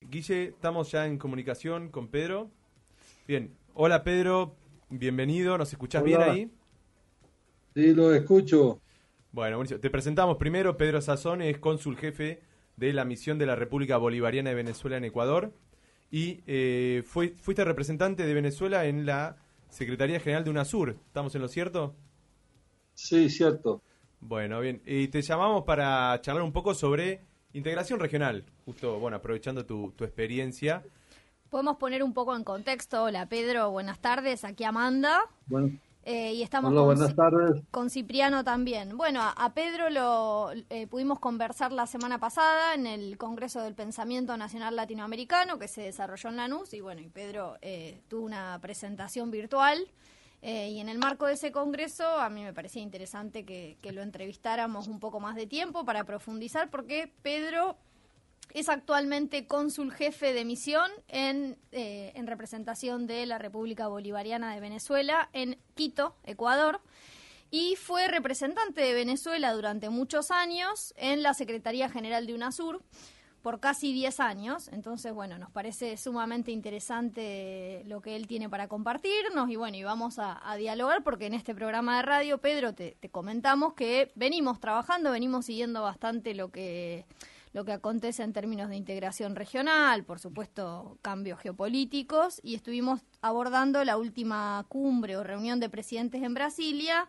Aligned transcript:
Guille, 0.00 0.48
estamos 0.48 0.90
ya 0.90 1.06
en 1.06 1.18
comunicación 1.18 1.88
con 1.88 2.08
Pedro. 2.08 2.50
Bien, 3.26 3.56
hola 3.74 4.04
Pedro, 4.04 4.54
bienvenido, 4.90 5.56
¿nos 5.56 5.72
escuchás 5.72 6.04
bien 6.04 6.20
ahí? 6.20 6.50
Sí, 7.74 7.94
lo 7.94 8.12
escucho. 8.14 8.80
Bueno, 9.32 9.56
buenísimo. 9.56 9.80
Te 9.80 9.88
presentamos 9.88 10.36
primero, 10.36 10.76
Pedro 10.76 11.00
Sazón 11.00 11.40
es 11.40 11.58
cónsul 11.58 11.96
jefe 11.96 12.42
de 12.76 12.92
la 12.92 13.04
misión 13.04 13.38
de 13.38 13.46
la 13.46 13.56
República 13.56 13.96
Bolivariana 13.96 14.50
de 14.50 14.56
Venezuela 14.56 14.98
en 14.98 15.04
Ecuador 15.04 15.54
y 16.10 16.42
eh, 16.46 17.02
fuiste 17.06 17.64
representante 17.64 18.26
de 18.26 18.34
Venezuela 18.34 18.84
en 18.84 19.06
la 19.06 19.36
Secretaría 19.70 20.20
General 20.20 20.44
de 20.44 20.50
UNASUR. 20.50 20.96
¿Estamos 21.06 21.34
en 21.34 21.40
lo 21.40 21.48
cierto? 21.48 21.94
Sí, 22.92 23.30
cierto. 23.30 23.80
Bueno, 24.20 24.60
bien. 24.60 24.82
Y 24.84 25.08
te 25.08 25.22
llamamos 25.22 25.64
para 25.64 26.20
charlar 26.20 26.44
un 26.44 26.52
poco 26.52 26.74
sobre 26.74 27.22
integración 27.52 28.00
regional, 28.00 28.44
justo, 28.64 28.98
bueno, 28.98 29.16
aprovechando 29.16 29.64
tu, 29.66 29.92
tu 29.92 30.04
experiencia. 30.04 30.82
Podemos 31.50 31.76
poner 31.76 32.02
un 32.02 32.14
poco 32.14 32.34
en 32.34 32.44
contexto. 32.44 33.04
Hola, 33.04 33.26
Pedro, 33.26 33.70
buenas 33.70 33.98
tardes. 33.98 34.44
Aquí 34.44 34.64
Amanda. 34.64 35.20
Bueno. 35.46 35.78
Eh, 36.04 36.32
y 36.34 36.42
estamos 36.42 36.72
con, 36.72 36.84
buenas 36.84 37.14
tardes. 37.14 37.62
con 37.70 37.88
Cipriano 37.88 38.42
también. 38.42 38.96
Bueno, 38.96 39.20
a, 39.22 39.54
Pedro 39.54 39.88
lo 39.88 40.50
eh, 40.68 40.88
pudimos 40.88 41.20
conversar 41.20 41.70
la 41.70 41.86
semana 41.86 42.18
pasada 42.18 42.74
en 42.74 42.88
el 42.88 43.16
Congreso 43.18 43.60
del 43.60 43.74
Pensamiento 43.74 44.36
Nacional 44.36 44.74
Latinoamericano 44.74 45.60
que 45.60 45.68
se 45.68 45.82
desarrolló 45.82 46.30
en 46.30 46.36
Lanús 46.36 46.74
y 46.74 46.80
bueno, 46.80 47.00
y 47.02 47.08
Pedro 47.08 47.56
eh, 47.62 48.00
tuvo 48.08 48.26
una 48.26 48.58
presentación 48.60 49.30
virtual 49.30 49.86
y 50.44 50.80
en 50.80 50.88
el 50.88 50.98
marco 50.98 51.26
de 51.26 51.34
ese 51.34 51.52
congreso 51.52 52.04
a 52.04 52.28
mí 52.28 52.42
me 52.42 52.52
parecía 52.52 52.82
interesante 52.82 53.44
que, 53.44 53.78
lo 53.92 54.02
entrevistáramos 54.02 54.88
un 54.88 54.98
poco 54.98 55.20
más 55.20 55.36
de 55.36 55.46
tiempo 55.46 55.84
para 55.84 56.04
profundizar 56.04 56.68
porque 56.68 57.12
Pedro 57.22 57.76
es 58.52 58.68
actualmente 58.68 59.46
cónsul 59.46 59.92
jefe 59.92 60.32
de 60.32 60.44
misión 60.44 60.90
eh, 61.08 61.56
en 61.70 62.26
representación 62.26 63.06
de 63.06 63.24
la 63.26 63.38
República 63.38 63.86
Bolivariana 63.86 64.52
de 64.52 64.60
Venezuela 64.60 65.30
en 65.32 65.58
Quito, 65.74 66.16
Ecuador 66.24 66.80
y 67.52 67.76
fue 67.76 68.08
representante 68.08 68.80
de 68.80 68.94
Venezuela 68.94 69.52
durante 69.52 69.90
muchos 69.90 70.30
años 70.32 70.92
en 70.96 71.22
la 71.22 71.34
Secretaría 71.34 71.88
General 71.88 72.26
de 72.26 72.34
UNASUR 72.34 72.82
por 73.42 73.60
casi 73.60 73.92
10 73.92 74.20
años. 74.20 74.68
Entonces, 74.68 75.12
bueno, 75.12 75.38
nos 75.38 75.50
parece 75.50 75.96
sumamente 75.96 76.52
interesante 76.52 77.82
lo 77.86 78.00
que 78.00 78.16
él 78.16 78.26
tiene 78.26 78.48
para 78.48 78.68
compartirnos 78.68 79.50
y 79.50 79.56
bueno, 79.56 79.76
y 79.76 79.82
vamos 79.82 80.18
a, 80.18 80.40
dialogar 80.56 81.02
porque 81.02 81.26
en 81.26 81.34
este 81.34 81.54
programa 81.54 81.96
de 81.96 82.02
radio, 82.02 82.38
Pedro, 82.38 82.74
te, 82.74 82.96
te 83.00 83.08
comentamos 83.08 83.74
que 83.74 84.12
venimos 84.14 84.60
trabajando, 84.60 85.10
venimos 85.10 85.46
siguiendo 85.46 85.82
bastante 85.82 86.34
lo 86.34 86.50
que 86.50 87.04
lo 87.52 87.64
que 87.64 87.72
acontece 87.72 88.22
en 88.22 88.32
términos 88.32 88.70
de 88.70 88.76
integración 88.76 89.36
regional, 89.36 90.04
por 90.04 90.18
supuesto 90.18 90.96
cambios 91.02 91.38
geopolíticos, 91.38 92.40
y 92.42 92.54
estuvimos 92.54 93.00
abordando 93.20 93.84
la 93.84 93.98
última 93.98 94.64
cumbre 94.68 95.16
o 95.16 95.22
reunión 95.22 95.60
de 95.60 95.68
presidentes 95.68 96.22
en 96.22 96.34
Brasilia, 96.34 97.08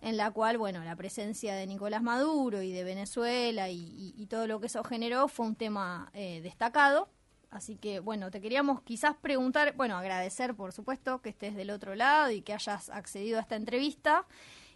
en 0.00 0.16
la 0.16 0.30
cual, 0.30 0.58
bueno, 0.58 0.82
la 0.82 0.96
presencia 0.96 1.54
de 1.54 1.66
Nicolás 1.66 2.02
Maduro 2.02 2.62
y 2.62 2.72
de 2.72 2.84
Venezuela 2.84 3.68
y, 3.70 4.26
todo 4.30 4.46
lo 4.46 4.60
que 4.60 4.66
eso 4.66 4.84
generó 4.84 5.26
fue 5.28 5.46
un 5.46 5.56
tema 5.56 6.10
eh, 6.14 6.40
destacado. 6.42 7.08
Así 7.50 7.76
que, 7.76 7.98
bueno, 7.98 8.30
te 8.30 8.40
queríamos 8.40 8.80
quizás 8.82 9.16
preguntar, 9.16 9.74
bueno, 9.76 9.96
agradecer, 9.96 10.54
por 10.54 10.72
supuesto, 10.72 11.20
que 11.20 11.30
estés 11.30 11.56
del 11.56 11.70
otro 11.70 11.96
lado 11.96 12.30
y 12.30 12.42
que 12.42 12.54
hayas 12.54 12.90
accedido 12.90 13.38
a 13.38 13.42
esta 13.42 13.56
entrevista. 13.56 14.26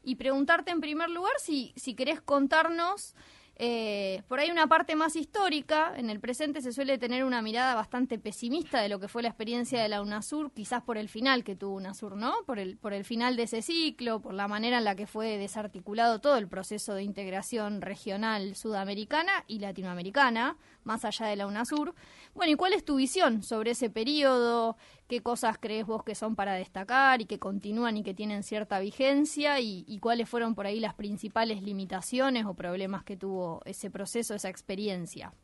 Y 0.02 0.16
preguntarte 0.16 0.72
en 0.72 0.80
primer 0.80 1.08
lugar 1.08 1.32
si, 1.38 1.72
si 1.76 1.94
querés 1.94 2.20
contarnos 2.20 3.14
eh, 3.56 4.22
por 4.26 4.40
ahí 4.40 4.50
una 4.50 4.66
parte 4.66 4.96
más 4.96 5.14
histórica, 5.14 5.94
en 5.96 6.10
el 6.10 6.18
presente 6.18 6.60
se 6.60 6.72
suele 6.72 6.98
tener 6.98 7.24
una 7.24 7.40
mirada 7.40 7.74
bastante 7.74 8.18
pesimista 8.18 8.80
de 8.80 8.88
lo 8.88 8.98
que 8.98 9.06
fue 9.06 9.22
la 9.22 9.28
experiencia 9.28 9.80
de 9.80 9.88
la 9.88 10.02
UNASUR, 10.02 10.50
quizás 10.52 10.82
por 10.82 10.98
el 10.98 11.08
final 11.08 11.44
que 11.44 11.54
tuvo 11.54 11.76
UNASUR, 11.76 12.16
¿no? 12.16 12.34
Por 12.46 12.58
el, 12.58 12.76
por 12.76 12.92
el 12.92 13.04
final 13.04 13.36
de 13.36 13.44
ese 13.44 13.62
ciclo, 13.62 14.20
por 14.20 14.34
la 14.34 14.48
manera 14.48 14.78
en 14.78 14.84
la 14.84 14.96
que 14.96 15.06
fue 15.06 15.38
desarticulado 15.38 16.20
todo 16.20 16.36
el 16.36 16.48
proceso 16.48 16.94
de 16.94 17.04
integración 17.04 17.80
regional 17.80 18.56
sudamericana 18.56 19.44
y 19.46 19.60
latinoamericana, 19.60 20.56
más 20.82 21.04
allá 21.04 21.26
de 21.26 21.36
la 21.36 21.46
UNASUR. 21.46 21.94
Bueno, 22.34 22.52
¿y 22.52 22.56
cuál 22.56 22.72
es 22.72 22.84
tu 22.84 22.96
visión 22.96 23.42
sobre 23.42 23.70
ese 23.70 23.88
periodo? 23.88 24.76
¿Qué 25.06 25.20
cosas 25.20 25.58
crees 25.60 25.86
vos 25.86 26.02
que 26.02 26.14
son 26.14 26.34
para 26.34 26.54
destacar 26.54 27.20
y 27.20 27.26
que 27.26 27.38
continúan 27.38 27.98
y 27.98 28.02
que 28.02 28.14
tienen 28.14 28.42
cierta 28.42 28.78
vigencia? 28.78 29.60
¿Y, 29.60 29.98
cuáles 30.00 30.28
fueron 30.28 30.54
por 30.54 30.66
ahí 30.66 30.80
las 30.80 30.94
principales 30.94 31.62
limitaciones 31.62 32.46
o 32.46 32.54
problemas 32.54 33.04
que 33.04 33.16
tuvo 33.16 33.60
ese 33.66 33.90
proceso, 33.90 34.34
esa 34.34 34.48
experiencia? 34.48 35.34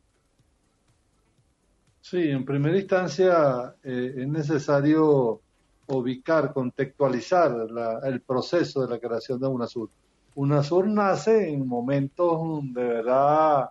Sí, 2.01 2.29
en 2.29 2.43
primera 2.43 2.75
instancia 2.75 3.75
eh, 3.83 4.15
es 4.17 4.27
necesario 4.27 5.41
ubicar, 5.87 6.53
contextualizar 6.53 7.55
el 8.03 8.21
proceso 8.21 8.81
de 8.81 8.89
la 8.89 8.99
creación 8.99 9.39
de 9.39 9.47
UNASUR. 9.47 9.89
UNASUR 10.33 10.87
nace 10.87 11.49
en 11.49 11.67
momentos 11.67 12.61
de 12.73 12.83
verdad 12.83 13.69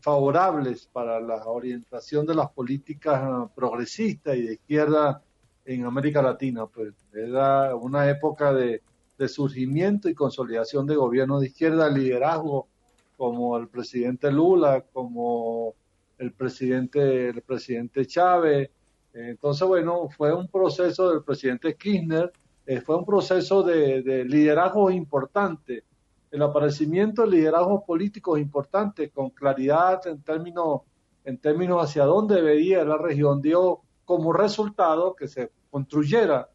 favorables 0.00 0.88
para 0.92 1.20
la 1.20 1.44
orientación 1.46 2.24
de 2.24 2.34
las 2.34 2.50
políticas 2.52 3.50
progresistas 3.54 4.36
y 4.36 4.42
de 4.42 4.52
izquierda 4.54 5.22
en 5.66 5.84
América 5.84 6.22
Latina. 6.22 6.66
Pues 6.66 6.94
era 7.12 7.74
una 7.76 8.08
época 8.08 8.52
de, 8.52 8.82
surgimiento 9.28 10.08
y 10.08 10.14
consolidación 10.14 10.86
de 10.86 10.94
gobiernos 10.94 11.40
de 11.40 11.46
izquierda, 11.48 11.88
liderazgo 11.88 12.68
como 13.16 13.56
el 13.56 13.68
presidente 13.68 14.30
Lula, 14.30 14.84
como 14.92 15.74
el 16.18 16.32
presidente, 16.32 17.30
el 17.30 17.42
presidente 17.42 18.06
Chávez. 18.06 18.70
Entonces, 19.14 19.66
bueno, 19.66 20.08
fue 20.10 20.34
un 20.34 20.48
proceso 20.48 21.10
del 21.10 21.22
presidente 21.24 21.76
Kirchner, 21.76 22.30
eh, 22.66 22.80
fue 22.82 22.96
un 22.96 23.06
proceso 23.06 23.62
de, 23.62 24.02
de 24.02 24.24
liderazgo 24.24 24.90
importante 24.90 25.84
el 26.30 26.42
aparecimiento 26.42 27.22
de 27.22 27.28
liderazgos 27.28 27.84
políticos 27.84 28.38
importantes 28.38 29.10
con 29.12 29.30
claridad 29.30 30.06
en 30.06 30.22
términos, 30.22 30.82
en 31.24 31.38
términos 31.38 31.82
hacia 31.82 32.04
dónde 32.04 32.42
veía 32.42 32.84
la 32.84 32.98
región 32.98 33.40
dio 33.40 33.80
como 34.06 34.32
resultado 34.32 35.14
que 35.14 35.28
se 35.28 35.50
construyera 35.70 36.48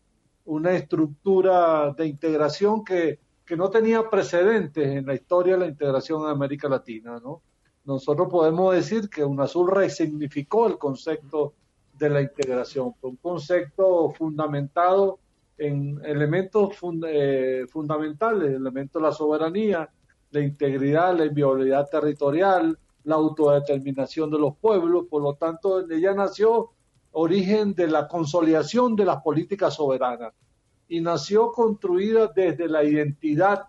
una 0.45 0.71
estructura 0.71 1.93
de 1.95 2.07
integración 2.07 2.83
que, 2.83 3.19
que 3.45 3.55
no 3.55 3.69
tenía 3.69 4.09
precedentes 4.09 4.87
en 4.87 5.05
la 5.05 5.13
historia 5.13 5.53
de 5.53 5.59
la 5.59 5.67
integración 5.67 6.23
en 6.23 6.29
América 6.29 6.67
Latina. 6.67 7.19
¿no? 7.19 7.43
Nosotros 7.85 8.29
podemos 8.31 8.73
decir 8.73 9.09
que 9.09 9.23
UNASUR 9.23 9.75
resignificó 9.75 10.65
el 10.65 10.77
concepto 10.77 11.53
de 11.93 12.09
la 12.09 12.21
integración, 12.21 12.95
un 13.01 13.17
concepto 13.17 14.09
fundamentado 14.11 15.19
en 15.57 16.01
elementos 16.03 16.75
eh, 17.07 17.65
fundamentales, 17.69 18.55
elementos 18.55 18.99
de 18.99 19.07
la 19.07 19.13
soberanía, 19.13 19.89
la 20.31 20.39
integridad, 20.39 21.15
la 21.15 21.25
inviolabilidad 21.25 21.87
territorial, 21.89 22.79
la 23.03 23.15
autodeterminación 23.15 24.31
de 24.31 24.39
los 24.39 24.55
pueblos, 24.57 25.05
por 25.09 25.21
lo 25.21 25.35
tanto, 25.35 25.87
ella 25.89 26.13
nació 26.13 26.71
origen 27.11 27.73
de 27.73 27.87
la 27.87 28.07
consolidación 28.07 28.95
de 28.95 29.05
las 29.05 29.21
políticas 29.21 29.75
soberanas 29.75 30.33
y 30.87 31.01
nació 31.01 31.51
construida 31.51 32.27
desde 32.27 32.67
la 32.67 32.83
identidad 32.83 33.65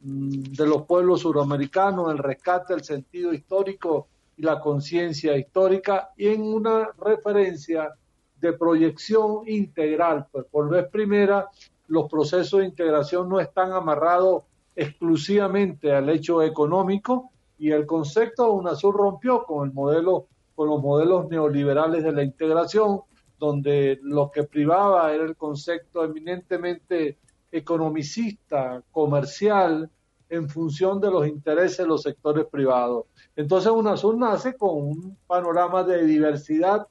mm, 0.00 0.42
de 0.52 0.66
los 0.66 0.82
pueblos 0.82 1.20
suramericanos, 1.20 2.10
el 2.10 2.18
rescate 2.18 2.74
del 2.74 2.84
sentido 2.84 3.32
histórico 3.32 4.08
y 4.36 4.42
la 4.42 4.60
conciencia 4.60 5.36
histórica 5.36 6.10
y 6.16 6.28
en 6.28 6.42
una 6.42 6.90
referencia 6.98 7.94
de 8.40 8.52
proyección 8.52 9.48
integral. 9.48 10.26
Pues 10.30 10.44
por 10.50 10.68
vez 10.68 10.86
primera, 10.88 11.48
los 11.88 12.10
procesos 12.10 12.60
de 12.60 12.66
integración 12.66 13.28
no 13.28 13.40
están 13.40 13.72
amarrados 13.72 14.44
exclusivamente 14.74 15.92
al 15.92 16.08
hecho 16.10 16.42
económico 16.42 17.30
y 17.58 17.70
el 17.70 17.86
concepto 17.86 18.44
de 18.44 18.50
UNASUR 18.50 18.94
rompió 18.94 19.44
con 19.44 19.68
el 19.68 19.74
modelo, 19.74 20.26
con 20.56 20.68
los 20.68 20.82
modelos 20.82 21.28
neoliberales 21.28 22.02
de 22.02 22.12
la 22.12 22.24
integración, 22.24 23.02
donde 23.38 24.00
lo 24.02 24.30
que 24.30 24.44
privaba 24.44 25.12
era 25.12 25.24
el 25.24 25.36
concepto 25.36 26.02
eminentemente 26.02 27.18
economicista, 27.52 28.82
comercial, 28.90 29.88
en 30.28 30.48
función 30.48 31.00
de 31.00 31.10
los 31.10 31.26
intereses 31.26 31.78
de 31.78 31.86
los 31.86 32.02
sectores 32.02 32.46
privados. 32.46 33.04
Entonces 33.36 33.70
UNASUR 33.70 34.16
nace 34.16 34.56
con 34.56 34.70
un 34.76 35.16
panorama 35.26 35.84
de 35.84 36.04
diversidad 36.04 36.86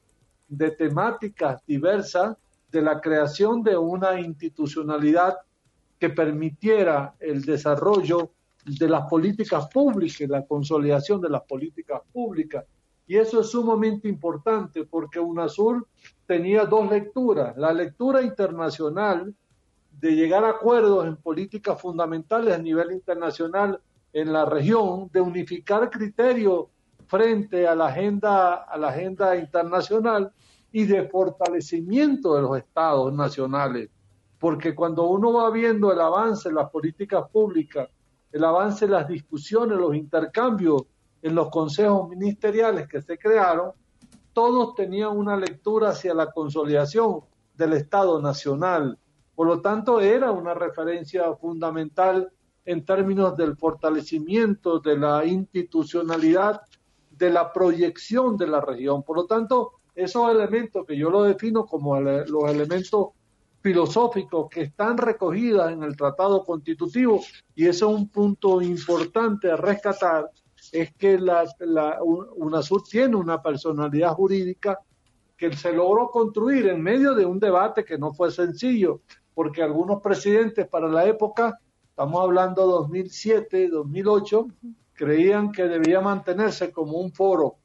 de 0.48 0.72
temáticas 0.72 1.62
diversas 1.66 2.38
de 2.72 2.82
la 2.82 3.02
creación 3.02 3.64
de 3.64 3.76
una 3.76 4.20
institucionalidad 4.20 5.38
que 6.00 6.10
permitiera 6.10 7.16
el 7.20 7.42
desarrollo 7.44 8.30
de 8.66 8.90
las 8.90 9.08
políticas 9.08 9.68
públicas, 9.70 10.30
la 10.30 10.46
consolidación 10.46 11.22
de 11.22 11.30
las 11.30 11.44
políticas 11.44 12.02
públicas. 12.12 12.66
Y 13.08 13.18
eso 13.18 13.42
es 13.42 13.48
sumamente 13.50 14.08
importante 14.08 14.84
porque 14.86 15.20
UNASUR 15.20 15.88
tenía 16.26 16.66
dos 16.66 16.90
lecturas. 16.90 17.56
La 17.58 17.72
lectura 17.72 18.22
internacional 18.22 19.34
de 20.00 20.16
llegar 20.16 20.44
a 20.44 20.50
acuerdos 20.50 21.06
en 21.06 21.16
políticas 21.16 21.80
fundamentales 21.80 22.54
a 22.54 22.58
nivel 22.58 22.92
internacional 22.92 23.80
en 24.12 24.32
la 24.32 24.46
región, 24.46 25.10
de 25.12 25.22
unificar 25.22 25.90
criterios 25.90 26.66
frente 27.06 27.68
a 27.68 27.76
la 27.76 27.88
agenda, 27.88 28.54
a 28.54 28.78
la 28.78 28.90
agenda 28.90 29.36
internacional 29.36 30.32
y 30.72 30.86
de 30.86 31.08
fortalecimiento 31.08 32.36
de 32.36 32.42
los 32.42 32.58
estados 32.58 33.14
nacionales. 33.14 33.90
Porque 34.40 34.74
cuando 34.74 35.04
uno 35.08 35.34
va 35.34 35.50
viendo 35.52 35.92
el 35.92 36.00
avance 36.00 36.50
en 36.50 36.56
las 36.56 36.70
políticas 36.70 37.30
públicas, 37.30 37.90
el 38.32 38.44
avance 38.44 38.86
en 38.86 38.92
las 38.92 39.08
discusiones, 39.08 39.78
los 39.78 39.96
intercambios 39.96 40.84
en 41.26 41.34
los 41.34 41.50
consejos 41.50 42.08
ministeriales 42.08 42.88
que 42.88 43.02
se 43.02 43.18
crearon, 43.18 43.72
todos 44.32 44.76
tenían 44.76 45.18
una 45.18 45.36
lectura 45.36 45.90
hacia 45.90 46.14
la 46.14 46.32
consolidación 46.32 47.22
del 47.56 47.74
Estado 47.74 48.22
Nacional. 48.22 49.00
Por 49.34 49.48
lo 49.48 49.60
tanto, 49.60 50.00
era 50.00 50.30
una 50.32 50.54
referencia 50.54 51.34
fundamental 51.34 52.32
en 52.64 52.86
términos 52.86 53.36
del 53.36 53.58
fortalecimiento 53.58 54.80
de 54.80 55.00
la 55.00 55.26
institucionalidad, 55.26 56.62
de 57.10 57.32
la 57.32 57.52
proyección 57.52 58.38
de 58.38 58.46
la 58.46 58.62
región. 58.62 59.02
Por 59.02 59.18
lo 59.18 59.26
tanto, 59.26 59.72
esos 59.96 60.30
elementos 60.30 60.86
que 60.86 60.96
yo 60.96 61.10
lo 61.10 61.24
defino 61.24 61.66
como 61.66 62.00
los 62.00 62.52
elementos 62.52 63.08
filosóficos 63.62 64.48
que 64.48 64.62
están 64.62 64.96
recogidos 64.96 65.72
en 65.72 65.82
el 65.82 65.98
Tratado 65.98 66.44
Constitutivo, 66.44 67.20
y 67.56 67.66
eso 67.66 67.90
es 67.90 67.98
un 67.98 68.10
punto 68.10 68.62
importante 68.62 69.50
a 69.50 69.56
rescatar, 69.56 70.30
es 70.72 70.94
que 70.94 71.18
la, 71.20 71.46
la, 71.60 72.00
UNASUR 72.02 72.84
tiene 72.84 73.16
una 73.16 73.42
personalidad 73.42 74.14
jurídica 74.14 74.80
que 75.38 75.56
se 75.56 75.74
logró 75.74 76.10
construir 76.10 76.68
en 76.68 76.82
medio 76.82 77.14
de 77.14 77.26
un 77.26 77.40
debate 77.40 77.84
que 77.84 77.98
no 77.98 78.14
fue 78.14 78.32
sencillo, 78.32 79.02
porque 79.34 79.62
algunos 79.62 80.02
presidentes 80.02 80.68
para 80.68 80.88
la 80.88 81.06
época, 81.06 81.60
estamos 81.90 82.22
hablando 82.22 82.66
2007, 82.66 83.68
2008, 83.70 84.48
creían 84.94 85.52
que 85.52 85.64
debía 85.64 86.00
mantenerse 86.00 86.72
como 86.72 87.00
un 87.00 87.12
foro, 87.12 87.58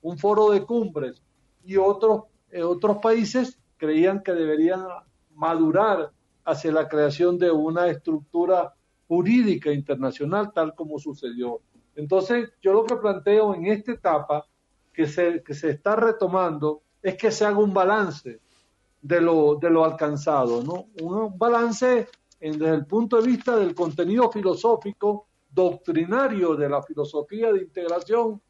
un 0.00 0.18
foro 0.18 0.50
de 0.50 0.64
cumbres, 0.64 1.22
y 1.62 1.76
otros, 1.76 2.24
eh, 2.50 2.62
otros 2.62 2.98
países 2.98 3.60
creían 3.76 4.22
que 4.22 4.32
deberían 4.32 4.84
madurar 5.34 6.10
hacia 6.44 6.72
la 6.72 6.88
creación 6.88 7.38
de 7.38 7.50
una 7.50 7.88
estructura 7.88 8.74
jurídica 9.06 9.72
internacional, 9.72 10.52
tal 10.54 10.74
como 10.74 10.98
sucedió. 10.98 11.60
Entonces, 12.00 12.50
yo 12.62 12.72
lo 12.72 12.84
que 12.84 12.96
planteo 12.96 13.54
en 13.54 13.66
esta 13.66 13.92
etapa 13.92 14.46
que 14.92 15.06
se, 15.06 15.42
que 15.42 15.54
se 15.54 15.70
está 15.70 15.96
retomando 15.96 16.82
es 17.02 17.16
que 17.16 17.30
se 17.30 17.44
haga 17.44 17.58
un 17.58 17.72
balance 17.72 18.40
de 19.02 19.20
lo, 19.20 19.56
de 19.56 19.70
lo 19.70 19.84
alcanzado, 19.84 20.62
¿no? 20.62 20.86
Un 21.02 21.38
balance 21.38 22.08
desde 22.40 22.70
el 22.70 22.86
punto 22.86 23.20
de 23.20 23.26
vista 23.26 23.56
del 23.56 23.74
contenido 23.74 24.30
filosófico, 24.30 25.26
doctrinario 25.50 26.54
de 26.56 26.68
la 26.68 26.82
filosofía 26.82 27.52
de 27.52 27.60
integración, 27.60 28.40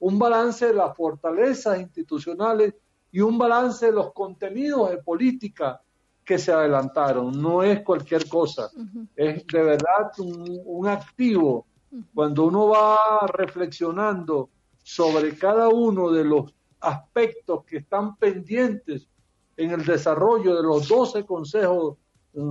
un 0.00 0.18
balance 0.18 0.66
de 0.66 0.74
las 0.74 0.94
fortalezas 0.96 1.80
institucionales 1.80 2.74
y 3.10 3.20
un 3.20 3.38
balance 3.38 3.86
de 3.86 3.92
los 3.92 4.12
contenidos 4.12 4.90
de 4.90 4.98
política 4.98 5.80
que 6.24 6.38
se 6.38 6.52
adelantaron. 6.52 7.40
No 7.40 7.62
es 7.62 7.80
cualquier 7.80 8.28
cosa, 8.28 8.70
es 9.16 9.46
de 9.46 9.62
verdad 9.62 10.12
un, 10.18 10.60
un 10.64 10.88
activo. 10.88 11.66
Cuando 12.14 12.44
uno 12.44 12.68
va 12.68 13.26
reflexionando 13.26 14.50
sobre 14.82 15.36
cada 15.36 15.68
uno 15.68 16.10
de 16.10 16.24
los 16.24 16.54
aspectos 16.80 17.64
que 17.64 17.78
están 17.78 18.16
pendientes 18.16 19.08
en 19.56 19.70
el 19.70 19.84
desarrollo 19.84 20.54
de 20.56 20.62
los 20.62 20.88
12 20.88 21.24
consejos 21.24 21.96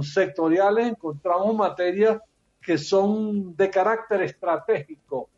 sectoriales, 0.01 0.87
encontramos 0.87 1.55
materias 1.55 2.19
que 2.61 2.77
son 2.77 3.55
de 3.55 3.69
carácter 3.69 4.23
estratégico 4.23 5.29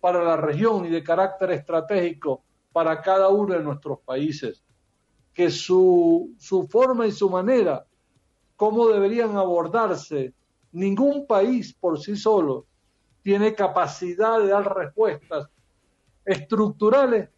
para 0.00 0.22
la 0.22 0.36
región 0.36 0.84
y 0.84 0.90
de 0.90 1.02
carácter 1.02 1.52
estratégico 1.52 2.42
para 2.72 3.00
cada 3.00 3.28
uno 3.28 3.54
de 3.54 3.62
nuestros 3.62 4.00
países, 4.00 4.62
que 5.32 5.48
su, 5.50 6.34
su 6.38 6.66
forma 6.66 7.06
y 7.06 7.12
su 7.12 7.30
manera, 7.30 7.86
cómo 8.56 8.88
deberían 8.88 9.36
abordarse, 9.36 10.34
ningún 10.72 11.26
país 11.26 11.72
por 11.72 11.98
sí 11.98 12.16
solo 12.16 12.66
tiene 13.24 13.54
capacidad 13.54 14.38
de 14.38 14.48
dar 14.48 14.76
respuestas 14.76 15.48
estructurales 16.26 17.30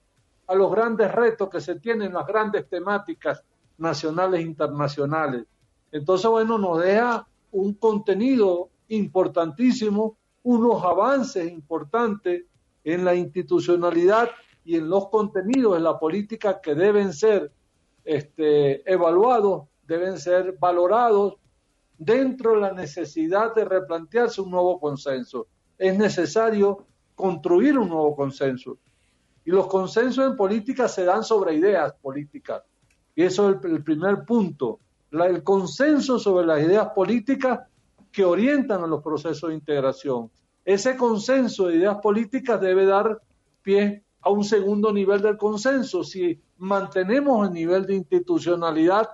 a 0.49 0.55
los 0.57 0.71
grandes 0.71 1.13
retos 1.13 1.49
que 1.49 1.61
se 1.61 1.77
tienen, 1.77 2.13
las 2.13 2.27
grandes 2.27 2.69
temáticas 2.69 3.45
nacionales 3.79 4.41
e 4.41 4.43
internacionales. 4.43 5.47
Entonces, 5.93 6.29
bueno, 6.29 6.59
nos 6.59 6.81
deja 6.81 7.27
un 7.53 7.75
contenido 7.75 8.69
importantísimo, 8.89 10.19
unos 10.43 10.83
avances 10.83 11.51
importantes 11.51 12.45
en 12.83 13.05
la 13.05 13.15
institucionalidad 13.15 14.29
y 14.65 14.77
en 14.77 14.91
los 14.91 15.09
contenidos 15.09 15.75
de 15.75 15.81
la 15.81 16.01
política 16.01 16.61
que 16.61 16.75
deben 16.75 17.13
ser 17.13 17.53
este, 18.05 18.93
evaluados, 18.93 19.69
deben 19.87 20.19
ser 20.19 20.57
valorados 20.59 21.35
dentro 21.97 22.55
de 22.55 22.61
la 22.61 22.73
necesidad 22.73 23.55
de 23.55 23.65
replantearse 23.65 24.41
un 24.41 24.51
nuevo 24.51 24.81
consenso. 24.81 25.47
Es 25.79 25.97
necesario 25.97 26.87
construir 27.15 27.79
un 27.79 27.89
nuevo 27.89 28.15
consenso. 28.15 28.79
Y 29.45 29.51
los 29.51 29.67
consensos 29.67 30.27
en 30.27 30.37
política 30.37 30.89
se 30.89 31.05
dan 31.05 31.23
sobre 31.23 31.55
ideas 31.55 31.95
políticas. 32.01 32.63
Y 33.15 33.23
eso 33.23 33.51
es 33.51 33.65
el, 33.65 33.83
primer 33.83 34.25
punto. 34.25 34.81
el 35.11 35.43
consenso 35.43 36.19
sobre 36.19 36.47
las 36.47 36.63
ideas 36.63 36.89
políticas 36.95 37.61
que 38.13 38.25
orientan 38.25 38.83
a 38.83 38.87
los 38.87 39.03
procesos 39.03 39.49
de 39.49 39.55
integración. 39.55 40.31
Ese 40.65 40.97
consenso 40.97 41.69
de 41.69 41.77
ideas 41.77 41.99
políticas 42.03 42.61
debe 42.61 42.87
dar 42.87 43.21
pie 43.63 44.05
a 44.21 44.31
un 44.31 44.43
segundo 44.43 44.93
nivel 44.93 45.23
del 45.23 45.37
consenso. 45.37 46.03
Si 46.03 46.41
mantenemos 46.59 47.47
el 47.47 47.55
nivel 47.55 47.87
de 47.87 47.95
institucionalidad 47.95 49.09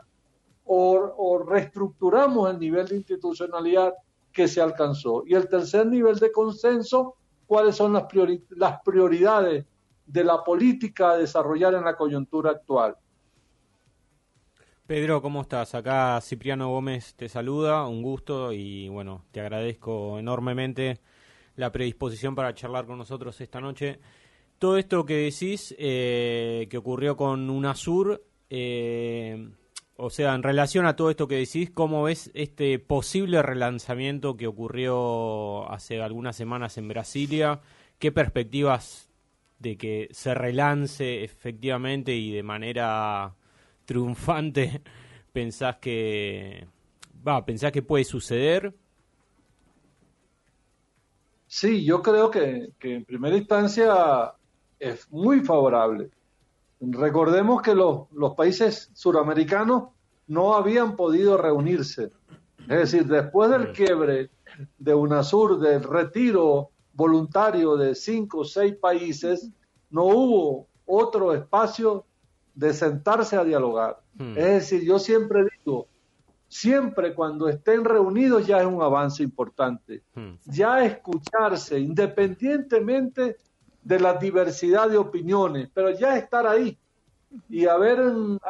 o, 0.65 1.45
reestructuramos 1.47 2.51
el 2.51 2.59
nivel 2.59 2.87
de 2.89 2.97
institucionalidad 2.97 3.93
que 4.33 4.49
se 4.49 4.61
alcanzó. 4.61 5.25
Y 5.27 5.35
el 5.35 5.49
tercer 5.49 5.87
nivel 5.87 6.19
de 6.19 6.33
consenso, 6.33 7.17
cuáles 7.47 7.77
son 7.77 7.93
las, 7.93 8.05
las 8.51 8.81
prioridades 8.83 9.67
de 10.07 10.25
la 10.25 10.43
política 10.43 11.13
a 11.13 11.19
desarrollar 11.19 11.75
en 11.75 11.85
la 11.85 11.97
coyuntura 11.97 12.51
actual. 12.51 12.97
Pedro, 14.87 15.23
¿cómo 15.23 15.43
estás? 15.43 15.75
Acá 15.75 16.21
Cipriano 16.21 16.69
Gómez 16.69 17.15
te 17.15 17.29
saluda, 17.29 17.87
un 17.87 18.03
gusto 18.03 18.53
y 18.53 18.89
bueno, 18.89 19.25
te 19.31 19.41
agradezco 19.41 20.19
enormemente 20.19 20.99
la 21.57 21.71
predisposición 21.71 22.35
para 22.35 22.53
charlar 22.55 22.87
con 22.87 22.99
nosotros 22.99 23.41
esta 23.41 23.61
noche. 23.61 24.01
Todo 24.59 24.77
esto 24.77 25.05
que 25.07 25.17
decís 25.17 25.75
eh, 25.79 26.67
que 26.69 26.79
ocurrió 26.79 27.17
con 27.17 27.49
UNASUR, 27.49 28.23
eh, 28.51 29.49
o 29.97 30.11
sea, 30.11 30.35
en 30.35 30.43
relación 30.43 30.87
a 30.87 30.97
todo 30.97 31.11
esto 31.11 31.29
que 31.29 31.37
decís, 31.37 31.71
¿cómo 31.71 32.05
ves 32.05 32.31
este 32.35 32.79
posible 32.79 33.43
relanzamiento 33.43 34.37
que 34.37 34.47
ocurrió 34.47 35.71
hace 35.71 36.01
algunas 36.01 36.37
semanas 36.37 36.79
en 36.79 36.89
Brasilia? 36.89 37.61
¿Qué 37.99 38.11
perspectivas 38.11 39.09
de 39.59 39.77
que 39.77 40.09
se 40.13 40.35
relance 40.35 41.23
efectivamente 41.23 42.15
y 42.15 42.33
de 42.33 42.43
manera 42.43 43.35
triunfante 43.85 44.83
pensás 45.33 45.77
que 45.77 46.67
va, 47.27 47.45
pensás 47.45 47.73
que 47.73 47.83
puede 47.83 48.05
suceder? 48.05 48.75
Sí, 51.47 51.85
yo 51.85 52.01
creo 52.03 52.31
que, 52.31 52.71
en 52.81 53.05
primera 53.05 53.37
instancia 53.37 54.33
es 54.79 55.11
muy 55.13 55.41
favorable. 55.41 56.11
Recordemos 56.91 57.63
que 57.63 57.75
los, 57.75 58.11
los 58.13 58.35
países 58.35 58.91
suramericanos 58.95 59.91
no 60.27 60.55
habían 60.55 60.97
podido 60.97 61.37
reunirse. 61.37 62.11
Es 62.61 62.91
decir, 62.91 63.07
después 63.07 63.51
del 63.51 63.73
quiebre 63.73 64.31
de 64.79 64.95
UNASUR, 64.95 65.61
del 65.61 65.83
retiro 65.83 66.71
voluntario 66.93 67.77
de 67.77 67.95
cinco 67.95 68.41
o 68.41 68.45
seis 68.45 68.75
países, 68.75 69.51
no 69.91 70.05
hubo 70.05 70.69
otro 70.87 71.33
espacio 71.33 72.05
de 72.55 72.73
sentarse 72.73 73.37
a 73.37 73.45
dialogar. 73.45 74.01
Hmm. 74.15 74.37
Es 74.37 74.71
decir, 74.71 74.83
yo 74.85 74.99
siempre 74.99 75.45
digo, 75.59 75.87
siempre 76.49 77.15
cuando 77.15 77.49
estén 77.49 77.85
reunidos 77.85 78.47
ya 78.47 78.61
es 78.61 78.67
un 78.67 78.83
avance 78.83 79.23
importante. 79.23 80.03
Hmm. 80.15 80.35
Ya 80.45 80.85
escucharse, 80.85 81.79
independientemente 81.79 83.37
de 83.83 84.01
la 84.01 84.15
diversidad 84.15 84.89
de 84.89 84.99
opiniones, 84.99 85.69
pero 85.73 85.91
ya 85.91 86.17
estar 86.17 86.47
ahí 86.47 86.79
y 87.49 87.67
haber 87.67 88.01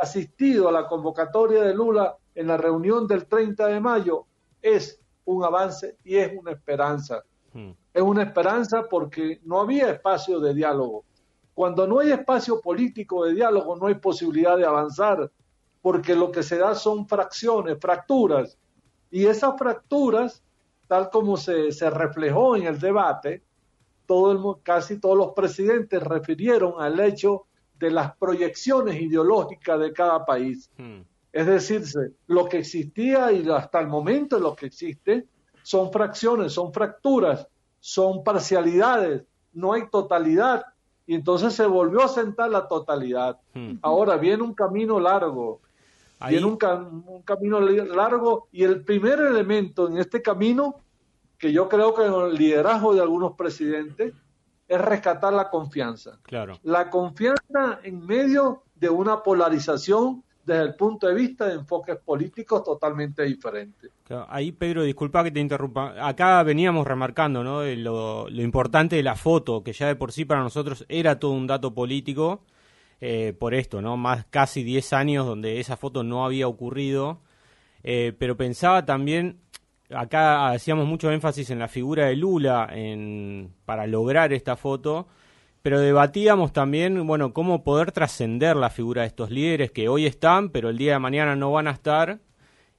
asistido 0.00 0.68
a 0.68 0.72
la 0.72 0.86
convocatoria 0.86 1.62
de 1.62 1.74
Lula 1.74 2.16
en 2.34 2.48
la 2.48 2.56
reunión 2.56 3.06
del 3.06 3.26
30 3.26 3.66
de 3.66 3.80
mayo 3.80 4.26
es 4.60 5.00
un 5.24 5.44
avance 5.44 5.96
y 6.04 6.16
es 6.16 6.32
una 6.36 6.52
esperanza. 6.52 7.22
Hmm. 7.52 7.70
Es 7.92 8.02
una 8.02 8.22
esperanza 8.22 8.88
porque 8.88 9.40
no 9.44 9.60
había 9.60 9.90
espacio 9.90 10.40
de 10.40 10.54
diálogo. 10.54 11.04
Cuando 11.54 11.86
no 11.86 12.00
hay 12.00 12.12
espacio 12.12 12.60
político 12.60 13.24
de 13.24 13.34
diálogo, 13.34 13.76
no 13.76 13.86
hay 13.86 13.96
posibilidad 13.96 14.56
de 14.56 14.64
avanzar, 14.64 15.30
porque 15.82 16.14
lo 16.14 16.32
que 16.32 16.42
se 16.42 16.56
da 16.56 16.74
son 16.74 17.06
fracciones, 17.06 17.78
fracturas. 17.78 18.56
Y 19.10 19.26
esas 19.26 19.58
fracturas, 19.58 20.42
tal 20.88 21.10
como 21.10 21.36
se, 21.36 21.70
se 21.72 21.90
reflejó 21.90 22.56
en 22.56 22.64
el 22.64 22.80
debate, 22.80 23.42
todo 24.06 24.32
el, 24.32 24.62
casi 24.62 24.98
todos 24.98 25.16
los 25.16 25.32
presidentes 25.32 26.02
refirieron 26.02 26.74
al 26.78 26.98
hecho 27.00 27.46
de 27.78 27.90
las 27.90 28.16
proyecciones 28.16 29.00
ideológicas 29.00 29.80
de 29.80 29.92
cada 29.92 30.24
país. 30.24 30.70
Hmm. 30.78 31.00
Es 31.32 31.46
decir, 31.46 31.82
lo 32.26 32.48
que 32.48 32.58
existía 32.58 33.32
y 33.32 33.48
hasta 33.48 33.80
el 33.80 33.88
momento 33.88 34.38
lo 34.38 34.54
que 34.54 34.66
existe 34.66 35.26
son 35.62 35.90
fracciones, 35.90 36.52
son 36.52 36.72
fracturas, 36.72 37.46
son 37.80 38.22
parcialidades, 38.22 39.22
no 39.52 39.72
hay 39.72 39.88
totalidad. 39.90 40.64
Y 41.06 41.14
entonces 41.14 41.54
se 41.54 41.66
volvió 41.66 42.02
a 42.02 42.08
sentar 42.08 42.50
la 42.50 42.68
totalidad. 42.68 43.38
Hmm. 43.54 43.74
Ahora 43.82 44.16
viene 44.16 44.42
un 44.42 44.54
camino 44.54 45.00
largo, 45.00 45.60
viene 46.28 46.46
un, 46.46 46.58
un, 47.06 47.22
camino 47.22 47.60
largo 47.60 48.46
y 48.52 48.62
el 48.62 48.84
primer 48.84 49.20
elemento 49.20 49.88
en 49.88 49.98
este 49.98 50.22
camino, 50.22 50.76
que 51.42 51.52
yo 51.52 51.68
creo 51.68 51.92
que 51.92 52.04
el 52.04 52.36
liderazgo 52.36 52.94
de 52.94 53.00
algunos 53.00 53.32
presidentes, 53.32 54.14
es 54.68 54.80
rescatar 54.80 55.32
la 55.32 55.50
confianza. 55.50 56.20
Claro. 56.22 56.56
La 56.62 56.88
confianza 56.88 57.80
en 57.82 58.06
medio 58.06 58.62
de 58.76 58.88
una 58.88 59.24
polarización 59.24 60.22
desde 60.46 60.62
el 60.62 60.76
punto 60.76 61.08
de 61.08 61.14
vista 61.14 61.48
de 61.48 61.54
enfoques 61.54 61.96
políticos 61.96 62.62
totalmente 62.62 63.24
diferentes. 63.24 63.90
ahí, 64.28 64.52
Pedro, 64.52 64.84
disculpa 64.84 65.24
que 65.24 65.32
te 65.32 65.40
interrumpa. 65.40 66.08
Acá 66.08 66.40
veníamos 66.44 66.86
remarcando 66.86 67.42
¿no? 67.42 67.64
lo, 67.64 68.28
importante 68.30 68.94
de 68.94 69.02
la 69.02 69.16
foto, 69.16 69.64
que 69.64 69.72
ya 69.72 69.88
de 69.88 69.96
por 69.96 70.12
sí 70.12 70.24
para 70.24 70.42
nosotros 70.42 70.86
era 70.88 71.18
todo 71.18 71.32
un 71.32 71.48
dato 71.48 71.74
político, 71.74 72.44
eh, 73.00 73.34
por 73.36 73.52
esto, 73.52 73.82
¿no? 73.82 73.96
Más 73.96 74.26
casi 74.30 74.62
10 74.62 74.92
años 74.92 75.26
donde 75.26 75.58
esa 75.58 75.76
foto 75.76 76.04
no 76.04 76.24
había 76.24 76.46
ocurrido. 76.46 77.18
Eh, 77.82 78.14
pero 78.16 78.36
pensaba 78.36 78.84
también, 78.84 79.40
acá 79.94 80.50
hacíamos 80.50 80.86
mucho 80.86 81.10
énfasis 81.10 81.50
en 81.50 81.58
la 81.58 81.68
figura 81.68 82.06
de 82.06 82.16
Lula 82.16 82.68
en, 82.72 83.54
para 83.64 83.86
lograr 83.86 84.32
esta 84.32 84.56
foto 84.56 85.06
pero 85.62 85.80
debatíamos 85.80 86.52
también, 86.52 87.06
bueno, 87.06 87.32
cómo 87.32 87.62
poder 87.62 87.92
trascender 87.92 88.56
la 88.56 88.68
figura 88.68 89.02
de 89.02 89.08
estos 89.08 89.30
líderes 89.30 89.70
que 89.70 89.88
hoy 89.88 90.06
están, 90.06 90.50
pero 90.50 90.68
el 90.70 90.76
día 90.76 90.94
de 90.94 90.98
mañana 90.98 91.36
no 91.36 91.52
van 91.52 91.68
a 91.68 91.70
estar. 91.70 92.20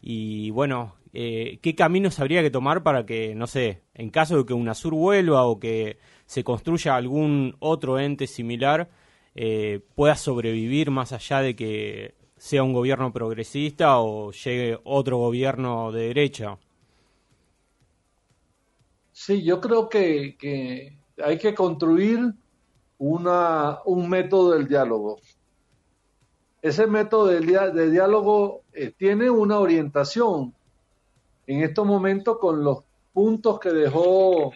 Y 0.01 0.51
bueno, 0.51 0.95
eh, 1.13 1.59
¿qué 1.61 1.75
caminos 1.75 2.19
habría 2.19 2.41
que 2.41 2.51
tomar 2.51 2.83
para 2.83 3.05
que, 3.05 3.35
no 3.35 3.47
sé, 3.47 3.83
en 3.93 4.09
caso 4.09 4.37
de 4.37 4.45
que 4.45 4.53
UNASUR 4.53 4.93
vuelva 4.93 5.45
o 5.45 5.59
que 5.59 5.97
se 6.25 6.43
construya 6.43 6.97
algún 6.97 7.55
otro 7.59 7.99
ente 7.99 8.27
similar, 8.27 8.89
eh, 9.33 9.79
pueda 9.95 10.15
sobrevivir 10.15 10.91
más 10.91 11.13
allá 11.13 11.41
de 11.41 11.55
que 11.55 12.15
sea 12.37 12.63
un 12.63 12.73
gobierno 12.73 13.13
progresista 13.13 13.99
o 13.99 14.31
llegue 14.33 14.77
otro 14.83 15.17
gobierno 15.19 15.93
de 15.93 16.07
derecha? 16.07 16.57
Sí, 19.13 19.43
yo 19.43 19.61
creo 19.61 19.87
que, 19.87 20.35
que 20.37 20.97
hay 21.23 21.37
que 21.37 21.53
construir 21.53 22.33
una, 22.97 23.79
un 23.85 24.09
método 24.09 24.51
del 24.51 24.67
diálogo. 24.67 25.19
Ese 26.61 26.87
método 26.87 27.27
de, 27.27 27.91
diálogo 27.91 28.61
eh, 28.73 28.91
tiene 28.97 29.29
una 29.29 29.59
orientación 29.59 30.53
en 31.45 31.61
estos 31.61 31.85
momentos 31.85 32.37
con 32.39 32.63
los 32.63 32.79
puntos 33.13 33.59
que 33.59 33.69
dejó 33.69 34.51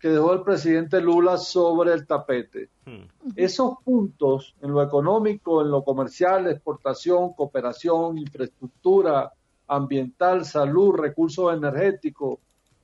que 0.00 0.08
dejó 0.08 0.34
el 0.34 0.42
presidente 0.42 1.00
Lula 1.00 1.38
sobre 1.38 1.92
el 1.92 2.06
tapete. 2.06 2.68
Hmm. 2.84 3.04
Esos 3.34 3.78
puntos 3.82 4.54
en 4.60 4.72
lo 4.72 4.82
económico, 4.82 5.62
en 5.62 5.70
lo 5.70 5.82
comercial, 5.84 6.48
exportación, 6.48 7.32
cooperación, 7.32 8.18
infraestructura 8.18 9.32
ambiental, 9.68 10.44
salud, 10.44 10.94
recursos 10.94 11.52
energéticos, 11.54 12.38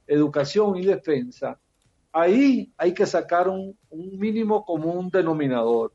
educación 0.07 0.77
y 0.77 0.85
defensa, 0.85 1.59
ahí 2.13 2.73
hay 2.77 2.95
que 2.95 3.07
sacar 3.07 3.49
un, 3.49 3.77
mínimo 3.91 4.65
común 4.65 5.11
denominador. 5.11 5.93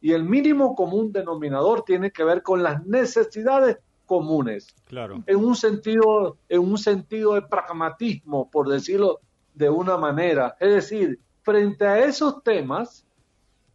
Y 0.00 0.12
el 0.12 0.24
mínimo 0.24 0.74
común 0.74 1.12
denominador 1.12 1.82
tiene 1.84 2.10
que 2.10 2.24
ver 2.24 2.42
con 2.42 2.62
las 2.62 2.84
necesidades 2.86 3.78
comunes. 4.06 4.74
Claro. 4.86 5.24
En 5.26 5.36
un 5.36 5.56
sentido, 5.56 6.36
en 6.48 6.60
un 6.60 6.76
sentido 6.76 7.34
de 7.34 7.42
pragmatismo, 7.42 8.50
por 8.50 8.68
decirlo 8.68 9.20
de 9.54 9.70
una 9.70 9.96
manera. 9.96 10.56
Es 10.60 10.74
decir, 10.74 11.18
frente 11.42 11.86
a 11.86 11.98
esos 12.00 12.42
temas, 12.42 13.06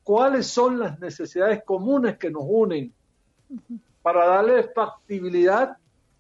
¿cuáles 0.04 0.48
son 0.48 0.80
las 0.80 1.00
necesidades 1.00 1.64
comunes 1.64 2.18
que 2.18 2.30
nos 2.30 2.44
unen 2.46 2.94
para 4.02 4.28
darle 4.28 4.64
factibilidad 4.64 5.78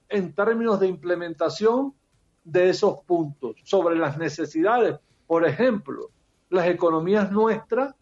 en 0.09 0.33
términos 0.33 0.79
de 0.79 0.87
implementación 0.87 1.93
de 2.51 2.69
esos 2.69 2.99
puntos 3.05 3.55
sobre 3.63 3.95
las 3.97 4.17
necesidades 4.17 4.99
por 5.29 5.45
ejemplo, 5.45 6.09
las 6.49 6.65
economías 6.65 7.31
nuestras, 7.31 7.93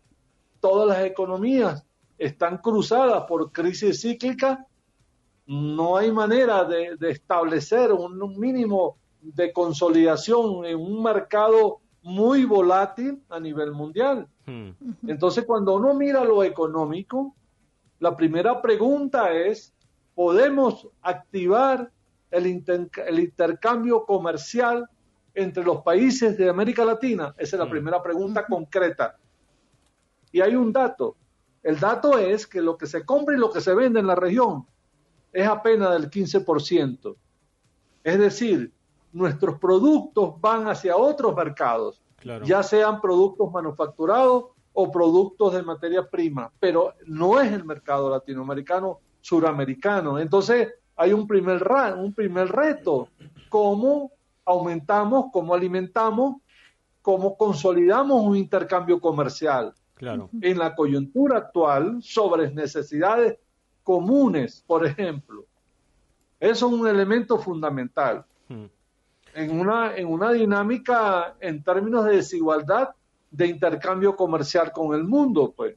todas 0.61 0.87
las 0.87 1.05
economías 1.05 1.85
están 2.17 2.59
cruzadas 2.59 3.25
por 3.25 3.51
crisis 3.51 3.99
cíclica, 3.99 4.65
no 5.45 5.97
hay 5.97 6.09
manera 6.09 6.63
de, 6.63 6.95
establecer 7.01 7.91
un, 7.91 8.39
mínimo 8.39 8.95
de 9.19 9.51
consolidación 9.51 10.63
en 10.63 10.79
un 10.79 11.03
mercado 11.03 11.81
muy 12.01 12.45
volátil 12.45 13.21
a 13.27 13.41
nivel 13.41 13.73
mundial. 13.73 14.25
Hmm. 14.45 14.69
Entonces, 15.05 15.43
cuando 15.43 15.75
uno 15.75 15.93
mira 15.95 16.23
lo 16.23 16.45
económico, 16.45 17.35
la 17.99 18.15
primera 18.15 18.61
pregunta 18.61 19.33
es, 19.33 19.73
¿podemos 20.15 20.87
activar 21.01 21.91
el, 22.31 22.63
el 23.07 23.19
intercambio 23.19 24.05
comercial 24.05 24.87
entre 25.33 25.63
los 25.63 25.81
países 25.81 26.37
de 26.37 26.49
América 26.49 26.83
Latina? 26.83 27.33
Esa 27.37 27.55
es 27.55 27.59
la 27.59 27.65
mm. 27.65 27.69
primera 27.69 28.01
pregunta 28.01 28.45
concreta. 28.45 29.17
Y 30.31 30.41
hay 30.41 30.55
un 30.55 30.71
dato. 30.73 31.15
El 31.63 31.79
dato 31.79 32.17
es 32.17 32.47
que 32.47 32.61
lo 32.61 32.77
que 32.77 32.87
se 32.87 33.05
compra 33.05 33.35
y 33.35 33.39
lo 33.39 33.51
que 33.51 33.61
se 33.61 33.73
vende 33.73 33.99
en 33.99 34.07
la 34.07 34.15
región 34.15 34.65
es 35.33 35.47
apenas 35.47 35.91
del 35.91 36.09
15%. 36.09 37.15
Es 38.03 38.19
decir, 38.19 38.71
nuestros 39.11 39.59
productos 39.59 40.39
van 40.39 40.67
hacia 40.67 40.95
otros 40.95 41.35
mercados, 41.35 42.01
ya 42.43 42.63
sean 42.63 43.01
productos 43.01 43.51
manufacturados 43.51 44.45
o 44.73 44.91
productos 44.91 45.53
de 45.53 45.63
materia 45.63 46.07
prima, 46.07 46.51
pero 46.59 46.93
no 47.05 47.41
es 47.41 47.51
el 47.51 47.65
mercado 47.65 48.09
latinoamericano 48.09 48.99
suramericano. 49.21 50.19
Entonces, 50.19 50.69
hay 50.97 51.13
un 51.13 51.27
primer, 51.27 51.63
un 51.97 52.13
primer 52.13 52.49
reto, 52.49 53.09
cómo 53.49 54.11
aumentamos, 54.43 55.27
cómo 55.31 55.53
alimentamos, 55.53 56.41
cómo 57.03 57.37
consolidamos 57.37 58.21
un 58.23 58.35
intercambio 58.35 58.99
comercial. 58.99 59.73
Claro. 59.93 60.29
En 60.41 60.57
la 60.57 60.75
coyuntura 60.75 61.37
actual, 61.37 61.99
sobre 62.01 62.51
necesidades 62.51 63.37
comunes, 63.83 64.63
por 64.65 64.85
ejemplo. 64.85 65.45
Eso 66.39 66.67
es 66.67 66.73
un 66.73 66.87
elemento 66.87 67.37
fundamental. 67.37 68.25
Hmm. 68.49 68.65
En, 69.33 69.59
una, 69.59 69.95
en 69.95 70.07
una 70.07 70.31
dinámica 70.31 71.35
en 71.39 71.63
términos 71.63 72.05
de 72.05 72.17
desigualdad 72.17 72.89
de 73.29 73.47
intercambio 73.47 74.15
comercial 74.15 74.71
con 74.71 74.95
el 74.95 75.03
mundo, 75.03 75.53
pues 75.55 75.75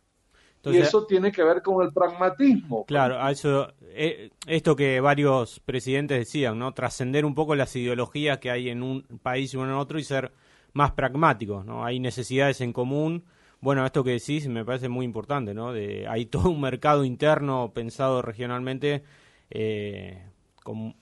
y 0.64 0.76
eso 0.76 1.06
tiene 1.06 1.32
que 1.32 1.42
ver 1.42 1.62
con 1.62 1.84
el 1.84 1.92
pragmatismo. 1.92 2.84
Claro, 2.84 3.26
eso, 3.28 3.72
eh, 3.82 4.30
esto 4.46 4.76
que 4.76 5.00
varios 5.00 5.60
presidentes 5.60 6.18
decían, 6.18 6.58
¿no? 6.58 6.72
Trascender 6.72 7.24
un 7.24 7.34
poco 7.34 7.54
las 7.54 7.74
ideologías 7.76 8.38
que 8.38 8.50
hay 8.50 8.68
en 8.68 8.82
un 8.82 9.02
país 9.22 9.54
y 9.54 9.56
en 9.58 9.70
otro 9.70 9.98
y 9.98 10.04
ser 10.04 10.32
más 10.72 10.92
pragmáticos, 10.92 11.64
¿no? 11.64 11.84
Hay 11.84 11.98
necesidades 11.98 12.60
en 12.60 12.72
común. 12.72 13.24
Bueno, 13.60 13.84
esto 13.84 14.04
que 14.04 14.12
decís 14.12 14.48
me 14.48 14.64
parece 14.64 14.88
muy 14.88 15.04
importante, 15.04 15.54
¿no? 15.54 15.72
De, 15.72 16.06
hay 16.06 16.26
todo 16.26 16.50
un 16.50 16.60
mercado 16.60 17.04
interno 17.04 17.72
pensado 17.72 18.20
regionalmente 18.20 19.02
eh, 19.50 20.22
con, 20.62 20.94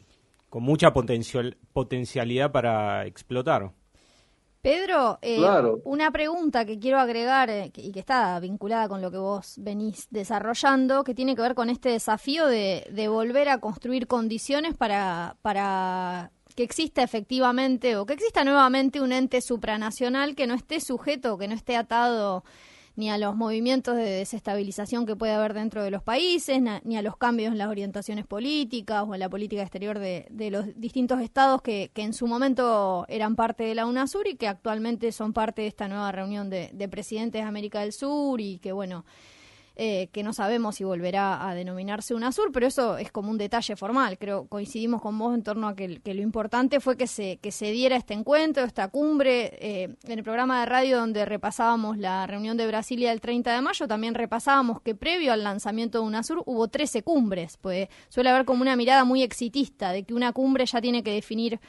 con 0.49 0.63
mucha 0.63 0.93
potencial, 0.93 1.57
potencialidad 1.73 2.53
para 2.53 3.07
explotar. 3.07 3.73
Pedro, 4.61 5.19
eh, 5.23 5.41
una 5.85 6.11
pregunta 6.11 6.65
que 6.65 6.79
quiero 6.79 6.99
agregar 6.99 7.49
eh, 7.49 7.71
y 7.77 7.93
que 7.93 8.01
está 8.01 8.41
vinculada 8.41 8.89
con 8.89 9.01
lo 9.01 9.11
que 9.11 9.19
vos 9.19 9.55
venís 9.59 10.09
desarrollando, 10.11 11.05
que 11.05 11.15
tiene 11.15 11.37
que 11.37 11.43
ver 11.43 11.55
con 11.55 11.71
este 11.71 11.91
desafío 11.91 12.47
de, 12.47 12.87
de 12.91 13.09
volver 13.09 13.49
a 13.49 13.59
construir 13.59 14.09
condiciones 14.09 14.75
para, 14.75 15.37
para 15.43 16.33
que 16.57 16.65
exista 16.65 17.05
efectivamente 17.05 17.97
o 17.97 18.05
que 18.05 18.15
exista 18.15 18.43
nuevamente 18.43 19.01
un 19.01 19.13
ente 19.13 19.41
supranacional 19.41 20.35
que 20.35 20.49
no 20.49 20.55
esté 20.55 20.81
sujeto, 20.81 21.39
que 21.39 21.47
no 21.47 21.55
esté 21.55 21.77
atado 21.77 22.43
ni 22.99 23.11
a 23.11 23.17
los 23.17 23.37
movimientos 23.37 23.95
de 23.95 24.03
desestabilización 24.03 25.07
que 25.07 25.15
puede 25.15 25.33
haber 25.33 25.55
dentro 25.55 25.85
de 25.85 25.91
los 25.93 26.03
países, 26.03 26.61
ni 26.83 26.97
a 26.97 27.03
los 27.03 27.17
cambios 27.17 27.53
en 27.53 27.59
las 27.59 27.69
orientaciones 27.69 28.27
políticas 28.27 29.05
o 29.07 29.15
en 29.15 29.21
la 29.21 29.29
política 29.29 29.63
exterior 29.63 30.01
de, 30.01 30.27
los 30.51 30.67
distintos 30.75 31.21
estados 31.21 31.63
que, 31.63 31.93
en 31.95 32.13
su 32.13 32.27
momento 32.27 33.07
eran 33.09 33.37
parte 33.37 33.63
de 33.63 33.77
la 33.77 33.87
UNASUR 33.87 34.27
y 34.27 34.35
que 34.35 34.49
actualmente 34.49 35.13
son 35.13 35.33
parte 35.33 35.63
de 35.63 35.69
esta 35.69 35.87
nueva 35.87 36.11
reunión 36.11 36.51
de, 36.51 36.89
presidentes 36.91 37.41
de 37.41 37.47
América 37.47 37.83
del 37.83 37.93
Sur 37.93 38.41
y 38.41 38.59
que, 38.59 38.73
bueno, 38.73 39.05
eh, 39.81 40.09
que 40.11 40.25
no 40.25 40.33
sabemos 40.33 40.75
si 40.75 40.83
volverá 40.83 41.49
a 41.49 41.55
denominarse 41.55 42.13
UNASUR, 42.13 42.51
pero 42.51 42.67
eso 42.67 42.99
es 42.99 43.13
como 43.13 43.31
un 43.31 43.39
detalle 43.39 43.77
formal. 43.77 44.19
Creo 44.19 44.49
coincidimos 44.49 45.01
con 45.01 45.17
vos 45.17 45.33
en 45.33 45.45
torno 45.45 45.69
a 45.69 45.77
que, 45.77 46.01
lo 46.05 46.21
importante 46.21 46.81
fue 46.81 46.97
que 46.97 47.07
se, 47.07 47.37
que 47.37 47.53
se 47.53 47.71
diera 47.71 47.95
este 47.95 48.13
encuentro, 48.13 48.65
esta 48.65 48.89
cumbre. 48.89 49.57
Eh, 49.61 49.95
en 50.03 50.19
el 50.19 50.25
programa 50.25 50.59
de 50.59 50.67
radio 50.67 50.99
donde 50.99 51.25
repasábamos 51.25 51.97
la 51.97 52.27
reunión 52.27 52.57
de 52.57 52.67
Brasilia 52.67 53.13
el 53.13 53.21
30 53.21 53.55
de 53.55 53.61
mayo, 53.61 53.87
también 53.87 54.15
repasábamos 54.15 54.81
que 54.81 54.97
previo 54.97 55.33
al 55.33 55.45
lanzamiento 55.45 56.01
de 56.01 56.07
UNASUR 56.07 56.43
hubo 56.45 56.67
13 56.67 57.05
cumbres, 57.05 57.57
pues 57.57 57.89
suele 58.09 58.31
haber 58.31 58.45
como 58.45 58.63
una 58.63 58.75
mirada 58.75 59.05
muy 59.05 59.23
exitista 59.23 59.93
de 59.93 60.03
que 60.03 60.13
una 60.13 60.33
cumbre 60.33 60.67
ya 60.67 60.81
tiene 60.81 61.05
que 61.05 61.13
definir 61.13 61.61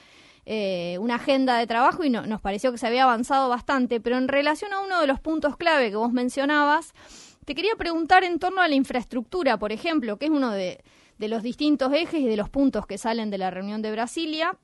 eh, 0.51 0.97
una 0.99 1.15
agenda 1.15 1.59
de 1.59 1.67
trabajo 1.67 2.03
y 2.03 2.09
no, 2.09 2.25
nos 2.25 2.41
pareció 2.41 2.71
que 2.71 2.79
se 2.79 2.87
había 2.87 3.03
avanzado 3.03 3.49
bastante, 3.49 4.01
pero 4.01 4.17
en 4.17 4.27
relación 4.27 4.73
a 4.73 4.79
uno 4.79 4.99
de 4.99 5.05
los 5.05 5.19
puntos 5.19 5.57
clave 5.57 5.91
que 5.91 5.95
vos 5.95 6.11
mencionabas, 6.11 6.95
te 7.49 7.55
quería 7.55 7.73
preguntar 7.75 8.23
en 8.23 8.37
torno 8.37 8.61
a 8.61 8.67
la 8.67 8.75
infraestructura, 8.75 9.57
por 9.57 9.71
ejemplo, 9.71 10.19
que 10.19 10.25
es 10.25 10.31
uno 10.31 10.51
de, 10.51 10.83
los 11.17 11.41
distintos 11.41 11.91
ejes 11.91 12.21
y 12.21 12.27
de 12.27 12.37
los 12.37 12.47
puntos 12.47 12.85
que 12.85 12.99
salen 12.99 13.31
de 13.31 13.39
la 13.39 13.49
reunión 13.49 13.81
de 13.81 13.91
Brasilia 13.91 14.55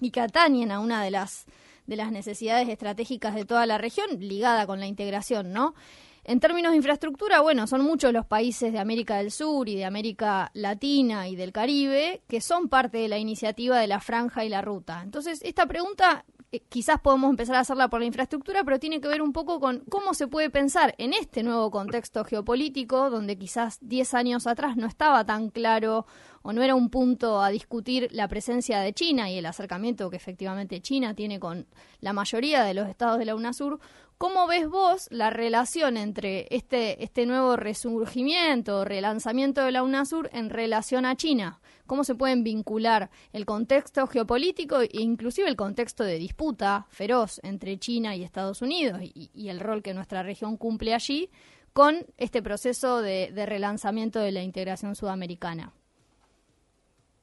y 0.00 0.12
que 0.12 0.20
atañen 0.20 0.70
a 0.70 0.78
una 0.78 1.02
de 1.02 1.10
las, 1.10 1.46
de 1.88 1.96
las 1.96 2.12
necesidades 2.12 2.68
estratégicas 2.68 3.34
de 3.34 3.44
toda 3.44 3.66
la 3.66 3.76
región, 3.76 4.20
ligada 4.20 4.68
con 4.68 4.78
la 4.78 4.86
integración, 4.86 5.52
¿no? 5.52 5.74
En 6.22 6.38
términos 6.38 6.70
de 6.70 6.76
infraestructura, 6.76 7.40
bueno, 7.40 7.66
son 7.66 7.82
muchos 7.82 8.12
los 8.12 8.24
países 8.24 8.72
de 8.72 8.78
América 8.78 9.16
del 9.16 9.32
Sur 9.32 9.68
y 9.68 9.74
de 9.74 9.84
América 9.84 10.52
Latina 10.54 11.26
y 11.26 11.34
del 11.34 11.50
Caribe 11.50 12.22
que 12.28 12.40
son 12.40 12.68
parte 12.68 12.98
de 12.98 13.08
la 13.08 13.18
iniciativa 13.18 13.80
de 13.80 13.88
la 13.88 13.98
franja 13.98 14.44
y 14.44 14.48
la 14.48 14.62
ruta. 14.62 15.00
Entonces, 15.02 15.40
esta 15.42 15.66
pregunta 15.66 16.24
eh, 16.50 16.60
quizás 16.68 17.00
podemos 17.00 17.28
empezar 17.28 17.56
a 17.56 17.60
hacerla 17.60 17.88
por 17.88 18.00
la 18.00 18.06
infraestructura, 18.06 18.64
pero 18.64 18.78
tiene 18.78 19.00
que 19.00 19.08
ver 19.08 19.20
un 19.20 19.32
poco 19.32 19.60
con 19.60 19.80
cómo 19.90 20.14
se 20.14 20.28
puede 20.28 20.48
pensar 20.48 20.94
en 20.96 21.12
este 21.12 21.42
nuevo 21.42 21.70
contexto 21.70 22.24
geopolítico, 22.24 23.10
donde 23.10 23.36
quizás 23.36 23.78
10 23.82 24.14
años 24.14 24.46
atrás 24.46 24.76
no 24.76 24.86
estaba 24.86 25.26
tan 25.26 25.50
claro 25.50 26.06
o 26.42 26.52
no 26.54 26.62
era 26.62 26.74
un 26.74 26.88
punto 26.88 27.42
a 27.42 27.50
discutir 27.50 28.08
la 28.12 28.28
presencia 28.28 28.80
de 28.80 28.94
China 28.94 29.30
y 29.30 29.36
el 29.36 29.44
acercamiento 29.44 30.08
que 30.08 30.16
efectivamente 30.16 30.80
China 30.80 31.12
tiene 31.14 31.38
con 31.38 31.66
la 32.00 32.14
mayoría 32.14 32.64
de 32.64 32.72
los 32.72 32.88
estados 32.88 33.18
de 33.18 33.26
la 33.26 33.34
UNASUR. 33.34 33.78
¿Cómo 34.16 34.46
ves 34.46 34.68
vos 34.68 35.08
la 35.10 35.28
relación 35.28 35.98
entre 35.98 36.46
este, 36.50 37.04
este 37.04 37.26
nuevo 37.26 37.56
resurgimiento 37.56 38.78
o 38.78 38.84
relanzamiento 38.86 39.62
de 39.62 39.72
la 39.72 39.82
UNASUR 39.82 40.30
en 40.32 40.48
relación 40.48 41.04
a 41.04 41.14
China? 41.14 41.60
Cómo 41.88 42.04
se 42.04 42.14
pueden 42.14 42.44
vincular 42.44 43.10
el 43.32 43.44
contexto 43.44 44.06
geopolítico 44.06 44.82
e 44.82 44.88
inclusive 44.92 45.48
el 45.48 45.56
contexto 45.56 46.04
de 46.04 46.18
disputa 46.18 46.86
feroz 46.90 47.40
entre 47.42 47.78
China 47.78 48.14
y 48.14 48.22
Estados 48.22 48.62
Unidos 48.62 49.00
y, 49.02 49.48
el 49.48 49.58
rol 49.58 49.82
que 49.82 49.94
nuestra 49.94 50.22
región 50.22 50.56
cumple 50.56 50.94
allí 50.94 51.30
con 51.72 52.06
este 52.16 52.42
proceso 52.42 53.02
de, 53.02 53.32
relanzamiento 53.46 54.20
de 54.20 54.30
la 54.30 54.42
integración 54.42 54.94
sudamericana. 54.94 55.72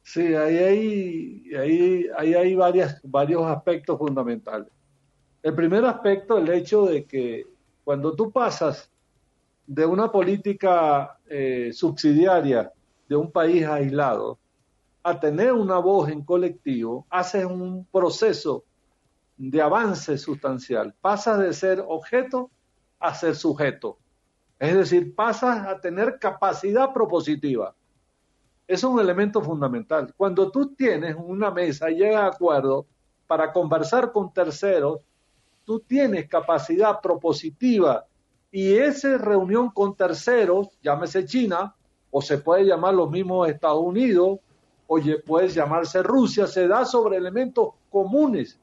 Sí, 0.02 0.34
ahí 0.36 0.58
hay, 0.58 1.56
ahí, 1.56 2.06
ahí 2.18 2.34
hay 2.34 2.56
varias, 2.56 3.00
varios 3.04 3.46
aspectos 3.46 3.98
fundamentales. 3.98 4.68
El 5.42 5.54
primer 5.54 5.86
aspecto, 5.86 6.38
el 6.38 6.50
hecho 6.50 6.86
de 6.86 7.06
que 7.06 7.46
cuando 7.84 8.16
tú 8.16 8.32
pasas 8.32 8.90
de 9.68 9.86
una 9.86 10.12
política 10.12 11.20
eh, 11.28 11.72
subsidiaria 11.72 12.72
de 13.08 13.16
un 13.16 13.32
país 13.32 13.66
aislado 13.66 14.40
a 15.06 15.20
tener 15.20 15.54
una 15.54 15.78
voz 15.78 16.10
en 16.10 16.24
colectivo, 16.24 17.06
haces 17.12 17.46
un 17.46 17.86
proceso 17.92 18.64
de 19.38 19.62
avance 19.62 20.18
sustancial. 20.18 20.96
Pasas 21.00 21.38
de 21.38 21.54
ser 21.54 21.86
objeto 21.88 22.50
a 22.98 23.14
ser 23.14 23.36
sujeto. 23.36 24.00
Es 24.58 24.74
decir, 24.74 25.14
pasas 25.14 25.68
a 25.68 25.80
tener 25.80 26.18
capacidad 26.18 26.92
propositiva. 26.92 27.76
Es 28.68 28.84
un 28.84 29.00
elemento 29.00 29.42
fundamental. 29.42 30.12
Cuando 30.18 30.50
tú 30.50 30.74
tienes 30.74 31.16
una 31.16 31.52
mesa 31.52 31.92
y 31.92 31.98
llegas 31.98 32.24
a 32.24 32.28
acuerdo 32.36 32.88
para 33.28 33.54
conversar 33.54 34.12
con 34.12 34.34
terceros, 34.34 35.02
tú 35.66 35.82
tienes 35.82 36.28
capacidad 36.28 37.00
propositiva 37.00 38.08
y 38.50 38.74
esa 38.74 39.20
reunión 39.20 39.70
con 39.70 39.96
terceros, 39.96 40.70
llámese 40.82 41.26
China, 41.26 41.76
o 42.10 42.24
se 42.24 42.40
puede 42.40 42.66
llamar 42.66 42.96
los 42.96 43.12
mismos 43.12 43.48
Estados 43.48 43.84
Unidos, 43.84 44.40
oye, 44.88 45.20
puede 45.20 45.50
llamarse 45.50 46.04
Rusia, 46.04 46.48
se 46.48 46.68
da 46.68 46.86
sobre 46.86 47.18
elementos 47.18 47.70
comunes 47.90 48.60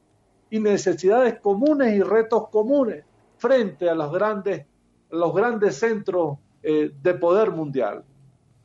y 0.49 0.59
necesidades 0.59 1.39
comunes 1.39 1.93
y 1.93 2.01
retos 2.01 2.49
comunes 2.49 3.03
frente 3.37 3.89
a 3.89 3.95
los 3.95 4.11
grandes, 4.11 4.65
los 5.09 5.33
grandes 5.33 5.77
centros 5.79 6.37
eh, 6.61 6.91
de 7.01 7.13
poder 7.15 7.51
mundial. 7.51 8.03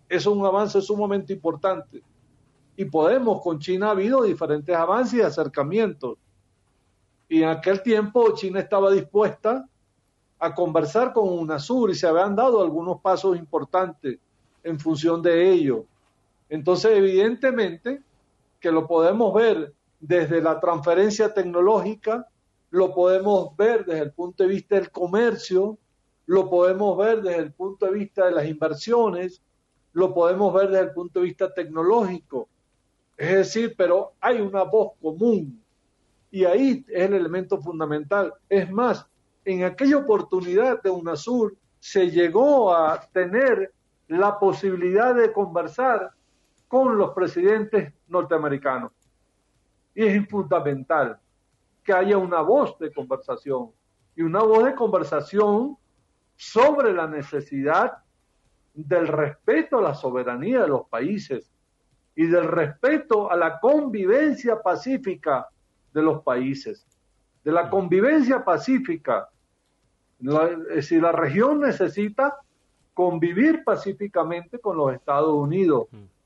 Es 0.09 0.27
un 0.27 0.45
avance 0.45 0.81
sumamente 0.81 1.33
importante. 1.33 2.03
Y 2.77 2.85
podemos, 2.85 3.43
con 3.43 3.59
China 3.59 3.89
ha 3.89 3.91
habido 3.91 4.23
diferentes 4.23 4.75
avances 4.75 5.19
y 5.19 5.23
acercamientos. 5.23 6.17
Y 7.29 7.43
en 7.43 7.49
aquel 7.49 7.83
tiempo 7.83 8.35
China 8.35 8.61
estaba 8.61 8.91
dispuesta 8.91 9.69
a 10.39 10.55
conversar 10.55 11.13
con 11.13 11.29
UNASUR 11.29 11.91
y 11.91 11.95
se 11.95 12.07
habían 12.07 12.37
dado 12.37 12.63
algunos 12.63 13.01
pasos 13.01 13.37
importantes 13.37 14.19
en 14.63 14.79
función 14.79 15.21
de 15.21 15.51
ello. 15.51 15.85
Entonces, 16.49 16.93
evidentemente 16.97 18.03
que 18.61 18.73
lo 18.73 18.87
podemos 18.87 19.33
ver 19.35 19.73
desde 20.01 20.41
la 20.41 20.61
transferencia 20.61 21.33
tecnológica, 21.33 22.27
lo 22.71 22.95
podemos 22.95 23.57
ver 23.57 23.85
desde 23.85 24.03
el 24.03 24.13
punto 24.13 24.43
de 24.43 24.49
vista 24.49 24.75
del 24.75 24.91
comercio, 24.91 25.79
lo 26.27 26.51
podemos 26.51 26.97
ver 26.99 27.23
desde 27.23 27.39
el 27.39 27.53
punto 27.53 27.87
de 27.87 27.93
vista 27.93 28.27
de 28.27 28.33
las 28.33 28.47
inversiones, 28.47 29.43
lo 29.93 30.13
podemos 30.13 30.53
ver 30.53 30.69
desde 30.69 30.85
el 30.85 30.93
punto 30.93 31.21
de 31.21 31.27
vista 31.27 31.53
tecnológico. 31.53 32.49
Es 33.17 33.35
decir, 33.35 33.75
pero 33.77 34.13
hay 34.21 34.41
una 34.41 34.63
voz 34.63 34.93
común 35.01 35.63
y 36.31 36.45
ahí 36.45 36.85
es 36.89 37.07
el 37.07 37.15
elemento 37.15 37.59
fundamental. 37.59 38.33
Es 38.49 38.71
más, 38.71 39.07
en 39.45 39.65
aquella 39.65 39.97
oportunidad 39.97 40.83
de 40.83 40.91
UNASUR 40.91 41.57
se 41.81 42.11
llegó 42.11 42.75
a 42.75 43.01
tener 43.13 43.73
la 44.09 44.39
posibilidad 44.39 45.15
de 45.15 45.33
conversar 45.33 46.11
con 46.69 46.99
los 46.99 47.13
presidentes 47.13 47.93
norteamericanos. 48.07 48.93
Y 49.95 50.05
es 50.05 50.29
fundamental 50.29 51.19
que 51.83 51.93
haya 51.93 52.19
una 52.19 52.43
voz 52.43 52.79
de 52.79 52.93
conversación 52.93 53.71
y 54.15 54.23
una 54.23 54.43
voz 54.43 54.65
de 54.65 54.75
conversación 54.75 55.77
sobre 56.37 56.93
la 56.93 57.07
necesidad 57.07 57.99
del 58.75 59.09
respeto 59.09 59.79
a 59.79 59.83
la 59.83 59.95
soberanía 59.95 60.63
de 60.63 60.69
los 60.69 60.87
países 60.89 61.51
y 62.15 62.27
del 62.27 62.45
respeto 62.45 63.31
a 63.31 63.37
la 63.37 63.59
convivencia 63.59 64.61
pacífica 64.63 65.49
de 65.93 66.03
los 66.03 66.23
países, 66.23 66.87
de 67.43 67.53
la 67.53 67.71
convivencia 67.71 68.45
pacífica. 68.45 69.29
si 70.81 71.01
la 71.01 71.13
región 71.13 71.61
necesita 71.61 72.37
convivir 72.93 73.65
pacíficamente 73.65 74.59
con 74.59 74.77
los 74.77 74.93
Estados 74.93 75.33
Unidos, 75.33 75.87
mm. 75.91 76.18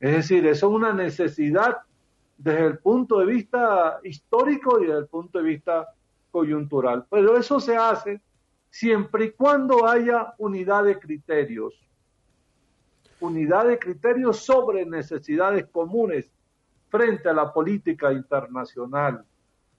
Es 0.00 0.12
decir, 0.12 0.46
eso 0.46 0.68
es 0.68 0.72
una 0.72 0.92
necesidad 0.92 1.78
desde 2.36 2.66
el 2.66 2.78
punto 2.78 3.18
de 3.18 3.26
vista 3.26 3.98
histórico 4.04 4.80
y 4.80 4.86
desde 4.86 5.00
el 5.00 5.06
punto 5.06 5.38
de 5.38 5.44
vista 5.44 5.88
coyuntural. 6.30 7.06
Pero 7.10 7.36
eso 7.36 7.58
se 7.60 7.76
hace 7.76 8.20
siempre 8.68 9.26
y 9.26 9.30
cuando 9.32 9.86
haya 9.86 10.34
unidad 10.38 10.84
de 10.84 10.98
criterios. 10.98 11.74
Unidad 13.20 13.66
de 13.66 13.78
criterios 13.78 14.44
sobre 14.44 14.84
necesidades 14.84 15.66
comunes 15.66 16.30
frente 16.88 17.30
a 17.30 17.32
la 17.32 17.52
política 17.52 18.12
internacional. 18.12 19.24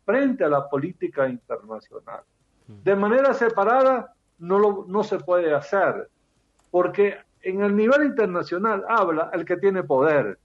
Frente 0.04 0.44
a 0.44 0.50
la 0.50 0.68
política 0.68 1.30
internacional. 1.30 2.22
De 2.68 2.96
manera 2.96 3.34
separada 3.34 4.14
no, 4.40 4.60
lo, 4.60 4.86
no 4.88 5.04
se 5.04 5.20
puede 5.20 5.54
hacer, 5.54 6.10
porque 6.72 7.18
en 7.50 7.64
el 7.64 7.74
nivel 7.78 8.04
internacional 8.04 8.84
habla 8.90 9.30
el 9.32 9.46
que 9.46 9.56
tiene 9.56 9.82
poder. 9.82 10.38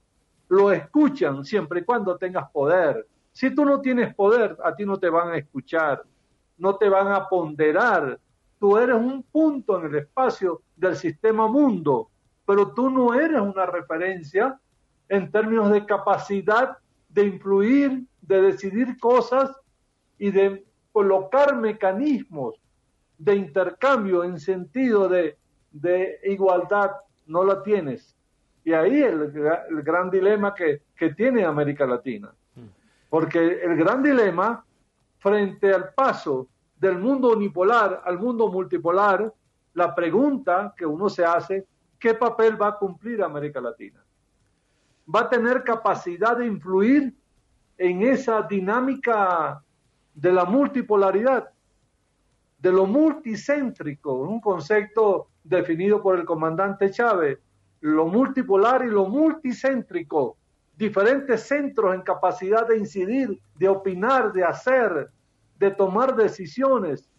Lo 0.47 0.71
escuchan 0.71 1.43
siempre 1.43 1.81
y 1.81 1.83
cuando 1.83 2.15
tengas 2.15 2.49
poder. 2.49 3.05
Si 3.33 3.53
tú 3.53 3.65
no 3.65 3.81
tienes 3.81 4.15
poder, 4.15 4.57
a 4.63 4.73
ti 4.73 4.85
no 4.85 4.97
te 4.97 5.09
van 5.09 5.33
a 5.33 5.37
escuchar, 5.37 6.01
no 6.57 6.77
te 6.77 6.87
van 6.87 7.11
a 7.11 7.27
ponderar. 7.27 8.17
Tú 8.57 8.77
eres 8.77 8.95
un 8.95 9.21
punto 9.23 9.79
en 9.79 9.87
el 9.87 9.95
espacio 9.95 10.61
del 10.77 10.95
sistema 10.95 11.45
mundo, 11.45 12.09
pero 12.45 12.71
tú 12.71 12.89
no 12.89 13.13
eres 13.13 13.41
una 13.41 13.65
referencia 13.65 14.57
en 15.09 15.29
términos 15.29 15.73
de 15.73 15.85
capacidad 15.85 16.77
de 17.09 17.25
influir, 17.25 18.05
de 18.21 18.41
decidir 18.43 18.97
cosas 18.97 19.51
y 20.17 20.31
de 20.31 20.65
colocar 20.93 21.57
mecanismos 21.57 22.55
de 23.17 23.35
intercambio 23.35 24.23
en 24.23 24.39
sentido 24.39 25.09
de 25.09 25.37
de 25.73 26.19
igualdad 26.23 26.91
no 27.25 27.43
la 27.43 27.61
tienes. 27.61 28.15
Y 28.63 28.71
ahí 28.71 29.01
el, 29.01 29.33
el 29.69 29.81
gran 29.81 30.09
dilema 30.09 30.55
que, 30.55 30.83
que 30.95 31.13
tiene 31.13 31.43
América 31.43 31.85
Latina. 31.85 32.33
Porque 33.09 33.59
el 33.61 33.75
gran 33.75 34.01
dilema 34.01 34.65
frente 35.19 35.73
al 35.73 35.93
paso 35.93 36.47
del 36.79 36.97
mundo 36.97 37.33
unipolar 37.33 38.01
al 38.05 38.19
mundo 38.19 38.49
multipolar 38.49 39.31
la 39.73 39.93
pregunta 39.93 40.73
que 40.77 40.85
uno 40.85 41.09
se 41.09 41.25
hace, 41.25 41.65
¿qué 41.99 42.13
papel 42.13 42.61
va 42.61 42.69
a 42.69 42.77
cumplir 42.77 43.23
América 43.23 43.59
Latina? 43.59 44.03
¿Va 45.13 45.21
a 45.21 45.29
tener 45.29 45.63
capacidad 45.63 46.37
de 46.37 46.45
influir 46.45 47.13
en 47.77 48.03
esa 48.03 48.41
dinámica 48.43 49.63
de 50.13 50.31
la 50.31 50.45
multipolaridad, 50.45 51.49
de 52.59 52.71
lo 52.71 52.85
multicéntrico, 52.85 54.13
un 54.13 54.39
concepto 54.39 55.29
definido 55.43 56.01
por 56.01 56.19
el 56.19 56.25
comandante 56.25 56.89
Chávez, 56.89 57.39
lo 57.81 58.07
multipolar 58.07 58.85
y 58.85 58.89
lo 58.89 59.05
multicéntrico, 59.07 60.37
diferentes 60.77 61.41
centros 61.41 61.93
en 61.93 62.01
capacidad 62.01 62.67
de 62.67 62.77
incidir, 62.77 63.39
de 63.55 63.67
opinar, 63.67 64.31
de 64.31 64.43
hacer, 64.43 65.09
de 65.59 65.71
tomar 65.71 66.15
decisiones. 66.15 67.09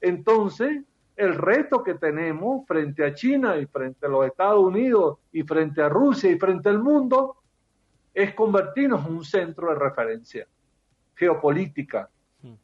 Entonces, 0.00 0.82
el 1.16 1.34
reto 1.34 1.82
que 1.82 1.94
tenemos 1.94 2.66
frente 2.66 3.04
a 3.04 3.14
China 3.14 3.56
y 3.56 3.66
frente 3.66 4.06
a 4.06 4.08
los 4.08 4.26
Estados 4.26 4.64
Unidos 4.64 5.18
y 5.32 5.42
frente 5.42 5.82
a 5.82 5.88
Rusia 5.88 6.30
y 6.30 6.38
frente 6.38 6.68
al 6.68 6.82
mundo 6.82 7.36
es 8.14 8.34
convertirnos 8.34 9.06
en 9.06 9.14
un 9.14 9.24
centro 9.24 9.68
de 9.68 9.74
referencia 9.74 10.46
geopolítica. 11.14 12.08
Hmm. 12.42 12.54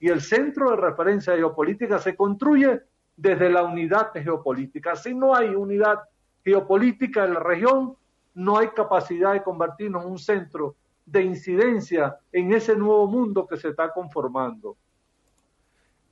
Y 0.00 0.08
el 0.08 0.20
centro 0.20 0.70
de 0.70 0.76
referencia 0.76 1.34
geopolítica 1.34 1.98
se 1.98 2.14
construye 2.14 2.82
desde 3.16 3.50
la 3.50 3.62
unidad 3.62 4.12
geopolítica. 4.12 4.96
Si 4.96 5.14
no 5.14 5.34
hay 5.34 5.48
unidad 5.54 6.00
geopolítica 6.44 7.24
en 7.24 7.34
la 7.34 7.40
región, 7.40 7.96
no 8.34 8.58
hay 8.58 8.68
capacidad 8.68 9.32
de 9.32 9.42
convertirnos 9.42 10.04
en 10.04 10.10
un 10.10 10.18
centro 10.18 10.76
de 11.04 11.22
incidencia 11.22 12.16
en 12.32 12.52
ese 12.52 12.76
nuevo 12.76 13.06
mundo 13.06 13.46
que 13.46 13.56
se 13.56 13.68
está 13.68 13.92
conformando. 13.92 14.76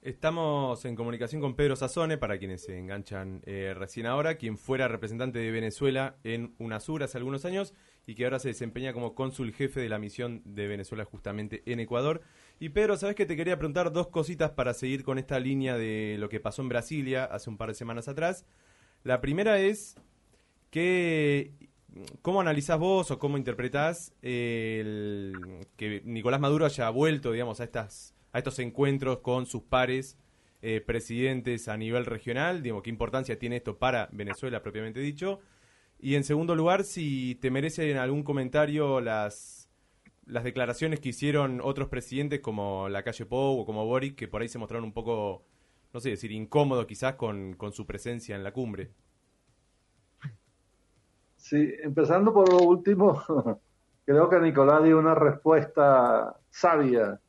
Estamos 0.02 0.82
en 0.86 0.96
comunicación 0.96 1.42
con 1.42 1.54
Pedro 1.54 1.76
Sazone, 1.76 2.16
para 2.16 2.38
quienes 2.38 2.64
se 2.64 2.78
enganchan 2.78 3.42
eh, 3.44 3.74
recién 3.76 4.06
ahora, 4.06 4.36
quien 4.36 4.56
fuera 4.56 4.88
representante 4.88 5.38
de 5.38 5.50
Venezuela 5.50 6.16
en 6.24 6.54
UNASUR 6.58 7.02
hace 7.02 7.18
algunos 7.18 7.44
años 7.44 7.74
y 8.06 8.14
que 8.14 8.24
ahora 8.24 8.38
se 8.38 8.48
desempeña 8.48 8.94
como 8.94 9.14
cónsul 9.14 9.52
jefe 9.52 9.78
de 9.78 9.90
la 9.90 9.98
misión 9.98 10.40
de 10.46 10.68
Venezuela 10.68 11.04
justamente 11.04 11.62
en 11.66 11.80
Ecuador. 11.80 12.22
Y 12.60 12.68
Pedro, 12.68 12.96
¿sabes 12.96 13.16
que 13.16 13.26
te 13.26 13.36
quería 13.36 13.58
preguntar 13.58 13.90
dos 13.90 14.08
cositas 14.08 14.50
para 14.50 14.74
seguir 14.74 15.02
con 15.02 15.18
esta 15.18 15.40
línea 15.40 15.76
de 15.76 16.16
lo 16.20 16.28
que 16.28 16.38
pasó 16.38 16.62
en 16.62 16.68
Brasilia 16.68 17.24
hace 17.24 17.50
un 17.50 17.56
par 17.56 17.70
de 17.70 17.74
semanas 17.74 18.06
atrás? 18.06 18.46
La 19.02 19.20
primera 19.20 19.58
es 19.58 19.96
que 20.70 21.52
¿Cómo 22.22 22.40
analizás 22.40 22.78
vos 22.78 23.10
o 23.10 23.18
cómo 23.18 23.36
interpretás 23.36 24.12
que 24.20 26.02
Nicolás 26.04 26.40
Maduro 26.40 26.66
haya 26.66 26.88
vuelto, 26.90 27.32
digamos, 27.32 27.60
a 27.60 27.64
estas 27.64 28.14
a 28.32 28.38
estos 28.38 28.60
encuentros 28.60 29.18
con 29.18 29.46
sus 29.46 29.62
pares 29.62 30.16
eh, 30.62 30.80
presidentes 30.80 31.68
a 31.68 31.76
nivel 31.76 32.06
regional? 32.06 32.62
Digo, 32.62 32.82
¿qué 32.82 32.90
importancia 32.90 33.38
tiene 33.38 33.56
esto 33.56 33.78
para 33.78 34.08
Venezuela 34.12 34.62
propiamente 34.62 35.00
dicho? 35.00 35.40
Y 35.98 36.14
en 36.14 36.22
segundo 36.24 36.54
lugar, 36.54 36.84
si 36.84 37.36
te 37.40 37.50
merecen 37.50 37.96
algún 37.96 38.22
comentario 38.22 39.00
las, 39.00 39.59
las 40.30 40.44
declaraciones 40.44 41.00
que 41.00 41.10
hicieron 41.10 41.60
otros 41.62 41.88
presidentes 41.88 42.40
como 42.40 42.88
la 42.88 43.02
calle 43.02 43.26
Pou 43.26 43.60
o 43.60 43.66
como 43.66 43.84
Boric, 43.84 44.16
que 44.16 44.28
por 44.28 44.42
ahí 44.42 44.48
se 44.48 44.58
mostraron 44.58 44.84
un 44.84 44.92
poco, 44.92 45.44
no 45.92 46.00
sé, 46.00 46.10
decir, 46.10 46.32
incómodos 46.32 46.86
quizás 46.86 47.14
con, 47.14 47.54
con 47.54 47.72
su 47.72 47.86
presencia 47.86 48.36
en 48.36 48.44
la 48.44 48.52
cumbre. 48.52 48.90
Sí, 51.36 51.74
empezando 51.82 52.32
por 52.32 52.48
lo 52.52 52.58
último, 52.58 53.22
creo 54.04 54.28
que 54.28 54.38
Nicolás 54.40 54.84
dio 54.84 54.98
una 54.98 55.14
respuesta 55.14 56.36
sabia 56.50 57.20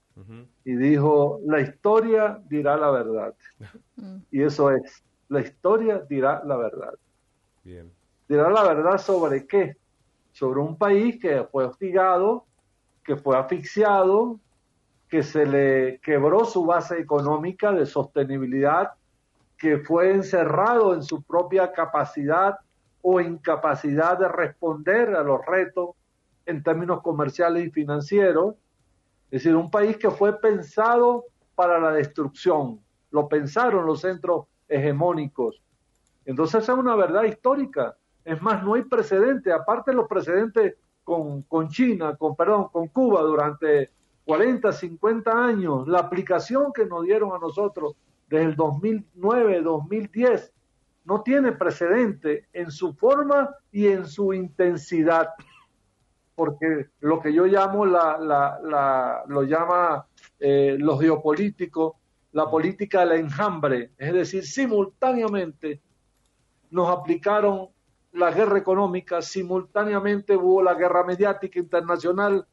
y 0.64 0.76
dijo, 0.76 1.40
la 1.46 1.62
historia 1.62 2.40
dirá 2.48 2.78
la 2.78 2.92
verdad. 2.92 3.34
Y 4.32 4.44
eso 4.44 4.72
es, 4.72 5.04
la 5.30 5.42
historia 5.42 6.00
dirá 6.10 6.44
la 6.46 6.58
verdad. 6.58 6.94
Dirá 7.64 8.50
la 8.50 8.64
verdad 8.64 8.98
sobre 8.98 9.46
qué? 9.46 9.78
Sobre 10.32 10.60
un 10.60 10.78
país 10.78 11.20
que 11.20 11.44
fue 11.44 11.66
hostigado, 11.66 12.46
que 13.04 13.16
fue 13.16 13.38
asfixiado, 13.38 14.40
que 15.10 15.24
se 15.24 15.46
le 15.46 16.00
quebró 16.00 16.46
su 16.46 16.66
base 16.66 17.00
económica 17.00 17.72
de 17.72 17.86
sostenibilidad, 17.86 18.92
que 19.58 19.80
fue 19.80 20.12
encerrado 20.12 20.94
en 20.94 21.04
su 21.04 21.22
propia 21.22 21.72
capacidad 21.72 22.60
o 23.02 23.20
incapacidad 23.20 24.18
de 24.18 24.28
responder 24.28 25.16
a 25.16 25.24
los 25.24 25.46
retos 25.46 25.92
en 26.46 26.64
términos 26.64 27.02
comerciales 27.02 27.68
y 27.68 27.72
financieros, 27.72 28.56
es 29.26 29.44
decir, 29.44 29.56
un 29.56 29.70
país 29.70 29.98
que 29.98 30.12
fue 30.12 30.40
pensado 30.40 31.26
para 31.56 31.80
la 31.80 31.92
destrucción. 31.92 32.80
Lo 33.12 33.28
pensaron 33.28 33.86
los 33.86 34.02
centros 34.02 34.48
hegemónicos. 34.68 35.62
Entonces 36.26 36.64
es 36.64 36.70
una 36.70 36.96
verdad 36.96 37.24
histórica. 37.24 37.96
Es 38.24 38.42
más, 38.42 38.64
no 38.64 38.76
hay 38.76 38.84
precedente. 38.84 39.52
Aparte 39.52 39.94
los 39.94 40.08
precedentes 40.08 40.76
con, 41.04 41.44
con 41.44 41.70
China, 41.70 42.16
con, 42.16 42.36
perdón, 42.36 42.68
con 42.72 42.88
Cuba 42.88 43.22
durante 43.22 43.90
40, 44.26 44.72
50 44.72 45.32
años, 45.32 45.88
la 45.88 46.00
aplicación 46.00 46.72
que 46.74 46.86
nos 46.86 47.04
dieron 47.04 47.34
a 47.34 47.40
nosotros 47.40 47.96
desde 48.30 48.46
el 48.46 48.56
2009, 48.56 49.62
2010, 49.62 50.54
no 51.06 51.22
tiene 51.22 51.52
precedente 51.52 52.46
en 52.54 52.72
su 52.72 52.94
forma 52.94 53.56
y 53.72 53.88
en 53.88 54.06
su 54.06 54.34
intensidad 54.34 55.30
porque 56.42 56.88
lo 57.02 57.20
que 57.20 57.32
yo 57.32 57.46
llamo 57.46 57.86
la, 57.86 58.18
la, 58.18 59.24
lo 59.28 59.44
llama 59.44 60.08
eh, 60.40 60.76
los 60.80 61.00
geopolíticos, 61.00 61.94
la 62.32 62.50
política 62.50 63.06
del 63.06 63.20
enjambre, 63.20 63.92
es 63.96 64.12
decir, 64.12 64.44
simultáneamente 64.44 65.82
nos 66.72 66.90
aplicaron 66.90 67.68
la 68.14 68.32
guerra 68.32 68.58
económica, 68.58 69.22
simultáneamente 69.22 70.36
hubo 70.36 70.62
la 70.62 70.74
guerra 70.74 71.04
mediática 71.04 71.60
internacional, 71.60 72.46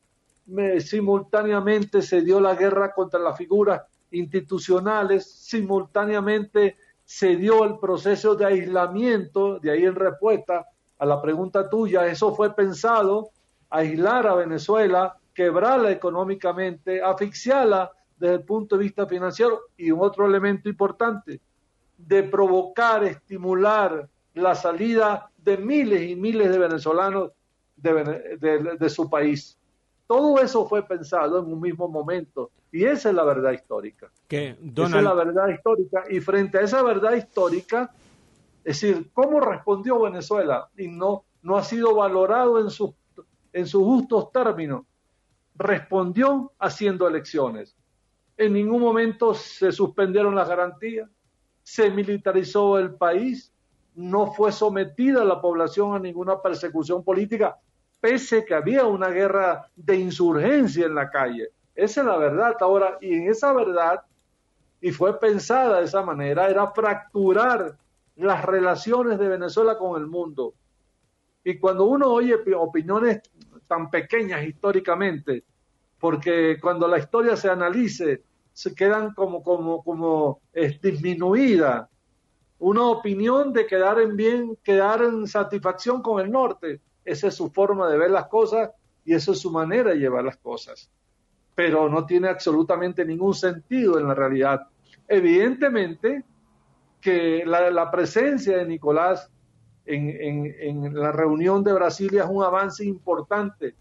simultáneamente 0.80 2.00
se 2.02 2.22
dio 2.22 2.40
la 2.40 2.54
guerra 2.54 2.92
contra 2.94 3.20
las 3.20 3.36
figuras 3.36 3.82
institucionales, 4.10 5.30
simultáneamente 5.30 6.76
se 7.04 7.36
dio 7.36 7.64
el 7.64 7.78
proceso 7.78 8.34
de 8.34 8.46
aislamiento, 8.46 9.58
de 9.58 9.70
ahí 9.70 9.84
en 9.84 9.94
respuesta 9.94 10.66
a 10.98 11.06
la 11.06 11.20
pregunta 11.20 11.68
tuya, 11.68 12.06
eso 12.06 12.34
fue 12.34 12.54
pensado 12.54 13.30
aislar 13.70 14.26
a 14.26 14.34
Venezuela, 14.34 15.16
quebrarla 15.34 15.90
económicamente, 15.90 17.02
asfixiarla 17.02 17.92
desde 18.16 18.34
el 18.34 18.44
punto 18.44 18.76
de 18.76 18.84
vista 18.84 19.06
financiero 19.06 19.60
y 19.76 19.90
un 19.90 20.00
otro 20.02 20.26
elemento 20.26 20.68
importante, 20.68 21.40
de 21.96 22.22
provocar, 22.22 23.04
estimular 23.04 24.08
la 24.38 24.54
salida 24.54 25.30
de 25.36 25.56
miles 25.56 26.10
y 26.10 26.16
miles 26.16 26.50
de 26.50 26.58
venezolanos 26.58 27.32
de, 27.76 28.88
su 28.88 29.08
país. 29.08 29.56
Todo 30.06 30.40
eso 30.40 30.66
fue 30.66 30.82
pensado 30.82 31.38
en 31.38 31.52
un 31.52 31.60
mismo 31.60 31.88
momento 31.88 32.50
y 32.72 32.84
esa 32.84 33.10
es 33.10 33.14
la 33.14 33.24
verdad 33.24 33.52
histórica. 33.52 34.10
Esa 34.28 34.98
es 34.98 35.04
la 35.04 35.14
verdad 35.14 35.48
histórica 35.48 36.04
y 36.08 36.20
frente 36.20 36.58
a 36.58 36.62
esa 36.62 36.82
verdad 36.82 37.12
histórica, 37.12 37.90
es 38.64 38.80
decir, 38.80 39.10
cómo 39.12 39.40
respondió 39.40 40.00
Venezuela 40.00 40.68
y 40.76 40.88
no, 40.88 41.24
no 41.42 41.56
ha 41.56 41.64
sido 41.64 41.94
valorado 41.94 42.60
en 42.60 42.70
sus 42.70 42.90
en 43.52 43.66
sus 43.66 43.82
justos 43.82 44.30
términos, 44.32 44.84
respondió 45.54 46.52
haciendo 46.58 47.08
elecciones. 47.08 47.76
En 48.36 48.52
ningún 48.52 48.80
momento 48.80 49.34
se 49.34 49.72
suspendieron 49.72 50.34
las 50.34 50.48
garantías, 50.48 51.10
se 51.62 51.90
militarizó 51.90 52.78
el 52.78 52.94
país, 52.94 53.52
no 53.98 54.32
fue 54.32 54.52
sometida 54.52 55.24
la 55.24 55.40
población 55.40 55.92
a 55.92 55.98
ninguna 55.98 56.40
persecución 56.40 57.02
política, 57.02 57.58
pese 58.00 58.44
que 58.44 58.54
había 58.54 58.86
una 58.86 59.08
guerra 59.08 59.66
de 59.74 59.96
insurgencia 59.96 60.86
en 60.86 60.94
la 60.94 61.10
calle. 61.10 61.48
Esa 61.74 62.02
es 62.02 62.06
la 62.06 62.16
verdad 62.16 62.56
ahora, 62.60 62.96
y 63.00 63.14
en 63.14 63.28
esa 63.28 63.52
verdad, 63.52 64.02
y 64.80 64.92
fue 64.92 65.18
pensada 65.18 65.80
de 65.80 65.86
esa 65.86 66.02
manera, 66.02 66.48
era 66.48 66.68
fracturar 66.68 67.76
las 68.14 68.44
relaciones 68.44 69.18
de 69.18 69.28
Venezuela 69.28 69.76
con 69.76 70.00
el 70.00 70.06
mundo. 70.06 70.54
Y 71.42 71.58
cuando 71.58 71.86
uno 71.86 72.06
oye 72.06 72.36
opiniones 72.56 73.20
tan 73.66 73.90
pequeñas 73.90 74.44
históricamente, 74.46 75.42
porque 75.98 76.56
cuando 76.60 76.86
la 76.86 76.98
historia 76.98 77.34
se 77.34 77.50
analice, 77.50 78.22
se 78.52 78.76
quedan 78.76 79.12
como, 79.12 79.42
como, 79.42 79.82
como 79.82 80.40
es 80.52 80.80
disminuida. 80.80 81.88
Una 82.58 82.86
opinión 82.86 83.52
de 83.52 83.66
quedar 83.66 84.00
en 84.00 84.16
bien, 84.16 84.58
quedar 84.62 85.02
en 85.02 85.26
satisfacción 85.26 86.02
con 86.02 86.20
el 86.20 86.30
norte. 86.30 86.80
Esa 87.04 87.28
es 87.28 87.34
su 87.34 87.50
forma 87.50 87.88
de 87.88 87.98
ver 87.98 88.10
las 88.10 88.26
cosas 88.26 88.70
y 89.04 89.14
esa 89.14 89.32
es 89.32 89.38
su 89.38 89.50
manera 89.50 89.90
de 89.90 89.98
llevar 89.98 90.24
las 90.24 90.36
cosas. 90.36 90.90
Pero 91.54 91.88
no 91.88 92.04
tiene 92.04 92.28
absolutamente 92.28 93.04
ningún 93.04 93.34
sentido 93.34 93.98
en 93.98 94.08
la 94.08 94.14
realidad. 94.14 94.66
Evidentemente 95.06 96.24
que 97.00 97.44
la, 97.46 97.70
la 97.70 97.90
presencia 97.90 98.58
de 98.58 98.66
Nicolás 98.66 99.30
en, 99.88 100.94
la 100.94 101.12
reunión 101.12 101.64
de 101.64 101.72
Brasilia 101.72 102.24
es 102.24 102.30
un 102.30 102.44
avance 102.44 102.84
importante 102.84 103.74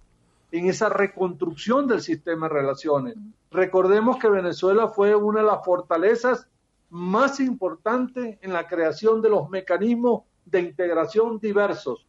en 0.51 0.69
esa 0.69 0.89
reconstrucción 0.89 1.87
del 1.87 2.01
sistema 2.01 2.47
de 2.47 2.53
relaciones. 2.53 3.15
Recordemos 3.51 4.17
que 4.17 4.29
Venezuela 4.29 4.87
fue 4.87 5.15
una 5.15 5.41
de 5.41 5.47
las 5.47 5.65
fortalezas 5.65 6.47
más 6.89 7.39
importante 7.39 8.39
en 8.41 8.53
la 8.53 8.67
creación 8.67 9.21
de 9.21 9.29
los 9.29 9.49
mecanismos 9.49 10.23
de 10.45 10.61
integración 10.61 11.39
diversos, 11.39 12.05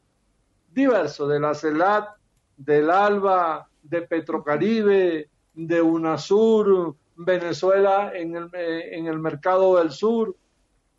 diversos, 0.73 1.29
de 1.29 1.41
la 1.41 1.55
CELAT, 1.55 2.17
del 2.57 2.91
ALBA, 2.91 3.69
de 3.83 4.03
Petrocaribe, 4.03 5.29
de 5.55 5.83
UNASUR, 5.83 6.95
Venezuela 7.17 8.13
en 8.15 8.37
el, 8.37 8.51
eh, 8.53 8.97
en 8.97 9.07
el 9.07 9.19
mercado 9.19 9.77
del 9.77 9.91
sur, 9.91 10.37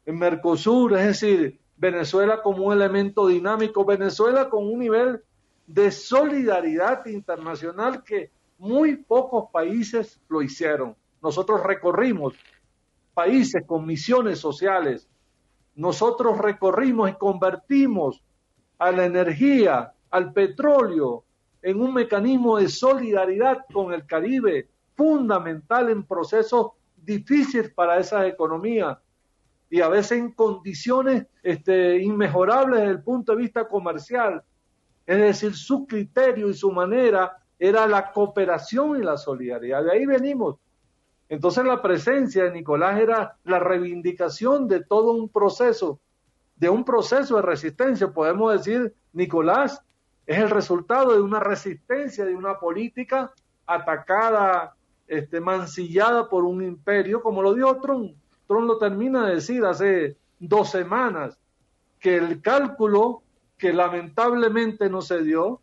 en 0.05 0.17
Mercosur, 0.17 0.97
es 0.97 1.05
decir, 1.05 1.59
Venezuela 1.77 2.41
como 2.41 2.65
un 2.65 2.73
elemento 2.73 3.27
dinámico, 3.27 3.85
Venezuela 3.85 4.49
con 4.49 4.67
un 4.67 4.79
nivel 4.79 5.21
de 5.65 5.91
solidaridad 5.91 7.05
internacional 7.05 8.03
que 8.03 8.31
muy 8.57 8.97
pocos 8.97 9.49
países 9.51 10.19
lo 10.27 10.41
hicieron. 10.41 10.95
Nosotros 11.21 11.63
recorrimos 11.63 12.33
países 13.19 13.63
con 13.67 13.85
misiones 13.85 14.39
sociales, 14.39 15.05
nosotros 15.75 16.37
recorrimos 16.37 17.09
y 17.09 17.15
convertimos 17.15 18.23
a 18.77 18.93
la 18.93 19.03
energía, 19.03 19.91
al 20.09 20.31
petróleo, 20.31 21.25
en 21.61 21.81
un 21.81 21.93
mecanismo 21.93 22.57
de 22.57 22.69
solidaridad 22.69 23.65
con 23.73 23.91
el 23.91 24.05
Caribe, 24.05 24.69
fundamental 24.95 25.89
en 25.89 26.03
procesos 26.03 26.67
difíciles 26.95 27.69
para 27.73 27.99
esas 27.99 28.25
economías 28.25 28.97
y 29.69 29.81
a 29.81 29.89
veces 29.89 30.13
en 30.13 30.31
condiciones 30.31 31.25
este, 31.43 32.01
inmejorables 32.01 32.79
desde 32.79 32.93
el 32.93 33.03
punto 33.03 33.33
de 33.33 33.39
vista 33.39 33.67
comercial. 33.67 34.41
Es 35.05 35.17
decir, 35.17 35.53
su 35.53 35.85
criterio 35.85 36.49
y 36.49 36.53
su 36.53 36.71
manera 36.71 37.37
era 37.59 37.85
la 37.85 38.13
cooperación 38.13 38.97
y 38.97 39.03
la 39.03 39.17
solidaridad. 39.17 39.83
De 39.83 39.91
ahí 39.91 40.05
venimos. 40.05 40.55
Entonces 41.29 41.63
la 41.63 41.81
presencia 41.81 42.45
de 42.45 42.51
Nicolás 42.51 42.99
era 42.99 43.37
la 43.43 43.59
reivindicación 43.59 44.67
de 44.67 44.83
todo 44.83 45.13
un 45.13 45.29
proceso, 45.29 45.99
de 46.55 46.69
un 46.69 46.83
proceso 46.83 47.35
de 47.35 47.43
resistencia. 47.43 48.11
Podemos 48.11 48.51
decir, 48.51 48.93
Nicolás 49.13 49.81
es 50.25 50.39
el 50.39 50.49
resultado 50.49 51.13
de 51.13 51.21
una 51.21 51.39
resistencia, 51.39 52.25
de 52.25 52.35
una 52.35 52.59
política 52.59 53.31
atacada, 53.67 54.75
este, 55.07 55.39
mancillada 55.39 56.27
por 56.27 56.43
un 56.43 56.63
imperio, 56.63 57.21
como 57.21 57.41
lo 57.43 57.53
dio 57.53 57.75
Trump. 57.77 58.15
Trump 58.47 58.67
lo 58.67 58.77
termina 58.79 59.27
de 59.27 59.35
decir 59.35 59.63
hace 59.65 60.17
dos 60.39 60.71
semanas, 60.71 61.37
que 61.99 62.17
el 62.17 62.41
cálculo 62.41 63.21
que 63.57 63.73
lamentablemente 63.73 64.89
no 64.89 65.01
se 65.01 65.21
dio 65.21 65.61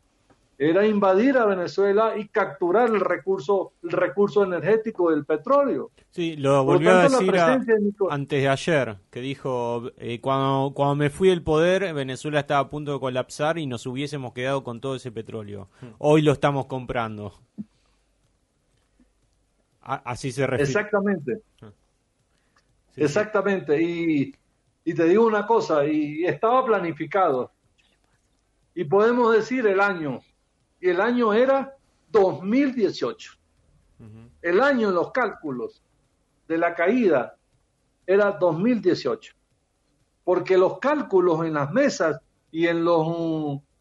era 0.59 0.87
invadir 0.87 1.37
a 1.37 1.45
Venezuela 1.45 2.16
y 2.16 2.29
capturar 2.29 2.88
el 2.88 3.01
recurso, 3.01 3.75
el 3.83 3.90
recurso 3.90 4.42
energético 4.45 5.11
del 5.11 5.27
petróleo. 5.27 5.90
Sí, 6.11 6.37
lo 6.37 6.64
volvió 6.64 6.92
a 6.92 7.03
decir 7.03 7.37
antes 7.38 8.42
de 8.42 8.49
ayer, 8.49 8.97
que 9.11 9.21
dijo, 9.21 9.90
eh, 9.99 10.21
cuando, 10.21 10.73
cuando 10.75 10.95
me 10.95 11.11
fui 11.11 11.29
del 11.29 11.42
poder, 11.42 11.92
Venezuela 11.92 12.40
estaba 12.40 12.61
a 12.61 12.71
punto 12.71 12.95
de 12.95 13.01
colapsar 13.01 13.59
y 13.59 13.66
nos 13.66 13.85
hubiésemos 13.87 14.33
quedado 14.33 14.64
con 14.64 14.81
todo 14.81 14.97
ese 14.97 15.12
petróleo. 15.12 15.69
Hmm. 15.81 15.88
Hoy 15.99 16.23
lo 16.23 16.33
estamos 16.33 16.66
comprando. 16.66 17.35
así 19.83 20.33
se 20.33 20.47
refiere. 20.47 20.71
Exactamente. 20.71 21.42
Ah. 21.61 21.71
Exactamente. 22.97 23.83
Y, 23.83 24.35
y 24.87 24.95
te 24.95 25.05
digo 25.05 25.27
una 25.27 25.47
cosa, 25.47 25.85
y 25.85 26.25
estaba 26.25 26.64
planificado. 26.64 27.53
Y 28.75 28.85
podemos 28.85 29.35
decir 29.35 29.66
el 29.66 29.81
año, 29.81 30.21
y 30.87 30.88
el 30.88 31.01
año 31.01 31.35
era 31.35 31.77
2018. 32.12 33.33
El 34.40 34.61
año 34.61 34.90
en 34.90 34.94
los 34.94 35.11
cálculos 35.11 35.83
de 36.46 36.59
la 36.59 36.77
caída 36.77 37.35
era 38.07 38.31
2018. 38.31 39.35
Porque 40.22 40.57
los 40.57 40.79
cálculos 40.79 41.44
en 41.44 41.55
las 41.55 41.72
mesas 41.72 42.20
y 42.53 42.68
en 42.68 42.85
los, 42.85 43.05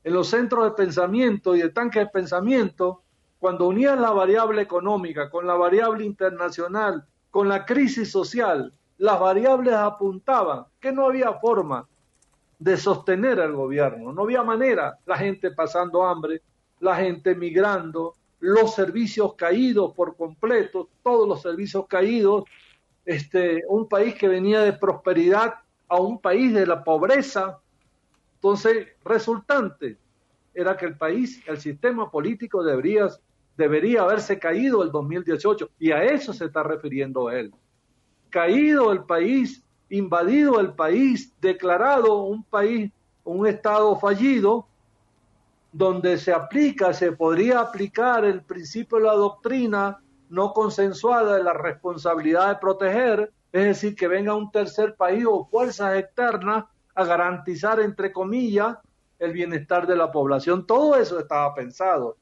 en 0.04 0.13
los 0.13 0.28
centros 0.30 0.65
de 0.65 0.72
pensamiento 0.72 1.56
y 1.56 1.62
de 1.62 1.70
tanques 1.70 2.06
de 2.06 2.10
pensamiento, 2.10 3.04
cuando 3.38 3.68
unían 3.68 4.02
la 4.02 4.10
variable 4.10 4.63
económica 4.63 5.30
con 5.30 5.46
la 5.46 5.54
variable 5.54 6.06
internacional, 6.06 7.06
con 7.30 7.48
la 7.48 7.65
crisis 7.65 8.10
social, 8.10 8.74
las 8.98 9.20
variables 9.20 9.76
apuntaban 9.76 10.65
que 10.80 10.91
no 10.91 11.06
había 11.06 11.34
forma 11.34 11.88
de 12.58 12.78
sostener 12.78 13.39
al 13.41 13.54
gobierno, 13.54 14.12
no 14.12 14.24
había 14.24 14.41
manera, 14.41 14.98
la 15.06 15.18
gente 15.18 15.52
pasando 15.52 16.04
hambre, 16.04 16.41
la 16.86 16.95
gente 16.95 17.36
migrando, 17.36 18.15
los 18.39 18.76
servicios 18.76 19.34
caídos 19.34 19.93
por 19.93 20.15
completo, 20.15 20.89
todos 21.04 21.28
los 21.28 21.41
servicios 21.41 21.88
caídos, 21.88 22.43
este, 23.06 23.63
un 23.67 23.89
país 23.89 24.15
que 24.15 24.28
venía 24.28 24.62
de 24.62 24.74
prosperidad 24.74 25.56
a 25.88 26.00
un 26.00 26.19
país 26.19 26.54
de 26.54 26.65
la 26.65 26.84
pobreza. 26.84 27.60
Entonces, 28.36 28.88
resultante 29.04 29.98
era 30.54 30.78
que 30.78 30.86
el 30.86 30.95
país, 30.98 31.41
el 31.48 31.58
sistema 31.60 32.10
político 32.10 32.63
debería, 32.63 33.08
debería 33.58 34.04
haberse 34.04 34.39
caído 34.39 34.84
el 34.84 34.91
2018 34.91 35.71
y 35.80 35.91
a 35.91 36.04
eso 36.04 36.32
se 36.32 36.45
está 36.45 36.63
refiriendo 36.63 37.30
él. 37.32 37.52
Caído 38.30 38.91
el 38.91 39.04
país, 39.04 39.63
invadido 39.89 40.60
el 40.60 40.74
país, 40.74 41.34
declarado 41.41 42.24
un 42.24 42.43
país, 42.43 42.91
un 43.24 43.48
estado 43.48 44.00
fallido, 44.00 44.67
donde 45.78 46.18
se 46.18 46.32
aplica, 46.32 46.94
se 46.94 47.12
podría 47.12 47.60
aplicar 47.60 48.24
el 48.24 48.44
principio 48.44 48.98
de 48.98 49.04
la 49.04 49.14
doctrina 49.14 50.02
no 50.30 50.54
consensuada 50.54 51.36
de 51.36 51.44
la 51.44 51.52
responsabilidad 51.52 52.48
de 52.48 52.56
proteger, 52.62 53.34
es 53.52 53.66
decir, 53.66 53.94
que 53.94 54.08
venga 54.08 54.36
un 54.36 54.50
tercer 54.52 54.96
país 54.96 55.26
o 55.30 55.44
fuerzas 55.44 55.98
externas 55.98 56.64
a 56.96 57.04
garantizar, 57.04 57.82
entre 57.82 58.14
comillas, 58.14 58.78
el 59.20 59.34
bienestar 59.34 59.86
de 59.86 59.98
la 59.98 60.14
población. 60.14 60.66
Todo 60.66 60.96
eso 60.96 61.20
estaba 61.20 61.54
pensado 61.54 62.16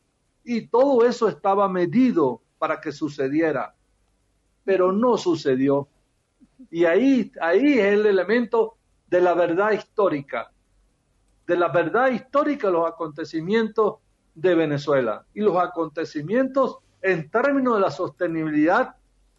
y 0.43 0.65
todo 0.65 1.05
eso 1.05 1.27
estaba 1.27 1.69
medido 1.69 2.41
para 2.57 2.81
que 2.81 2.91
sucediera, 2.91 3.75
pero 4.65 4.91
no 4.91 5.15
sucedió. 5.15 5.87
Y 6.71 6.85
ahí, 6.85 7.31
ahí 7.39 7.77
es 7.77 7.93
el 7.93 8.07
elemento 8.07 8.77
de 9.11 9.21
la 9.21 9.35
verdad 9.35 9.73
histórica 9.73 10.52
de 11.47 11.57
la 11.57 11.69
verdad 11.69 12.11
histórica 12.11 12.67
de 12.67 12.73
los 12.73 12.87
acontecimientos 12.87 13.95
de 14.35 14.53
Venezuela 14.55 15.25
y 15.33 15.41
los 15.41 15.57
acontecimientos 15.57 16.77
en 17.01 17.29
términos 17.29 17.75
de 17.75 17.81
la 17.81 17.91
sostenibilidad 17.91 18.95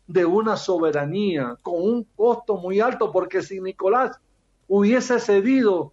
de 0.07 0.25
una 0.25 0.57
soberanía 0.57 1.59
con 1.63 1.75
un 1.77 2.05
costo 2.15 2.59
muy 2.59 2.79
alto, 2.81 3.11
porque 3.11 3.43
si 3.43 3.61
Nicolás 3.61 4.21
hubiese 4.69 5.19
cedido 5.19 5.93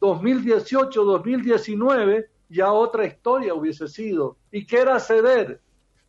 2018-2019, 0.00 2.26
ya 2.48 2.72
otra 2.72 3.06
historia 3.06 3.54
hubiese 3.54 3.86
sido. 3.88 4.36
¿Y 4.50 4.66
qué 4.66 4.80
era 4.80 5.00
ceder? 5.00 5.62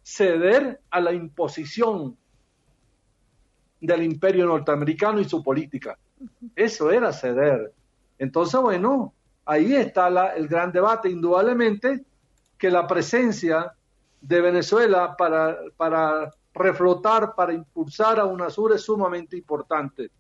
Ceder 0.04 0.82
a 0.90 1.00
la 1.00 1.14
imposición 1.14 2.18
del 3.80 4.04
imperio 4.04 4.48
norteamericano 4.48 5.20
y 5.20 5.26
su 5.26 5.44
política. 5.44 6.00
Eso 6.56 6.90
era 6.92 7.14
ceder. 7.14 7.72
Entonces, 8.18 8.60
bueno, 8.60 9.14
ahí 9.48 9.76
está 9.76 10.08
el 10.36 10.48
gran 10.48 10.72
debate, 10.72 11.10
indudablemente, 11.10 12.06
que 12.58 12.70
la 12.70 12.86
presencia 12.86 13.74
de 14.22 14.42
Venezuela 14.42 15.16
para, 15.18 16.34
reflotar, 16.54 17.34
para 17.34 17.54
impulsar 17.54 18.20
a 18.20 18.26
UNASUR 18.26 18.74
es 18.74 18.82
sumamente 18.82 19.38
importante. 19.38 20.12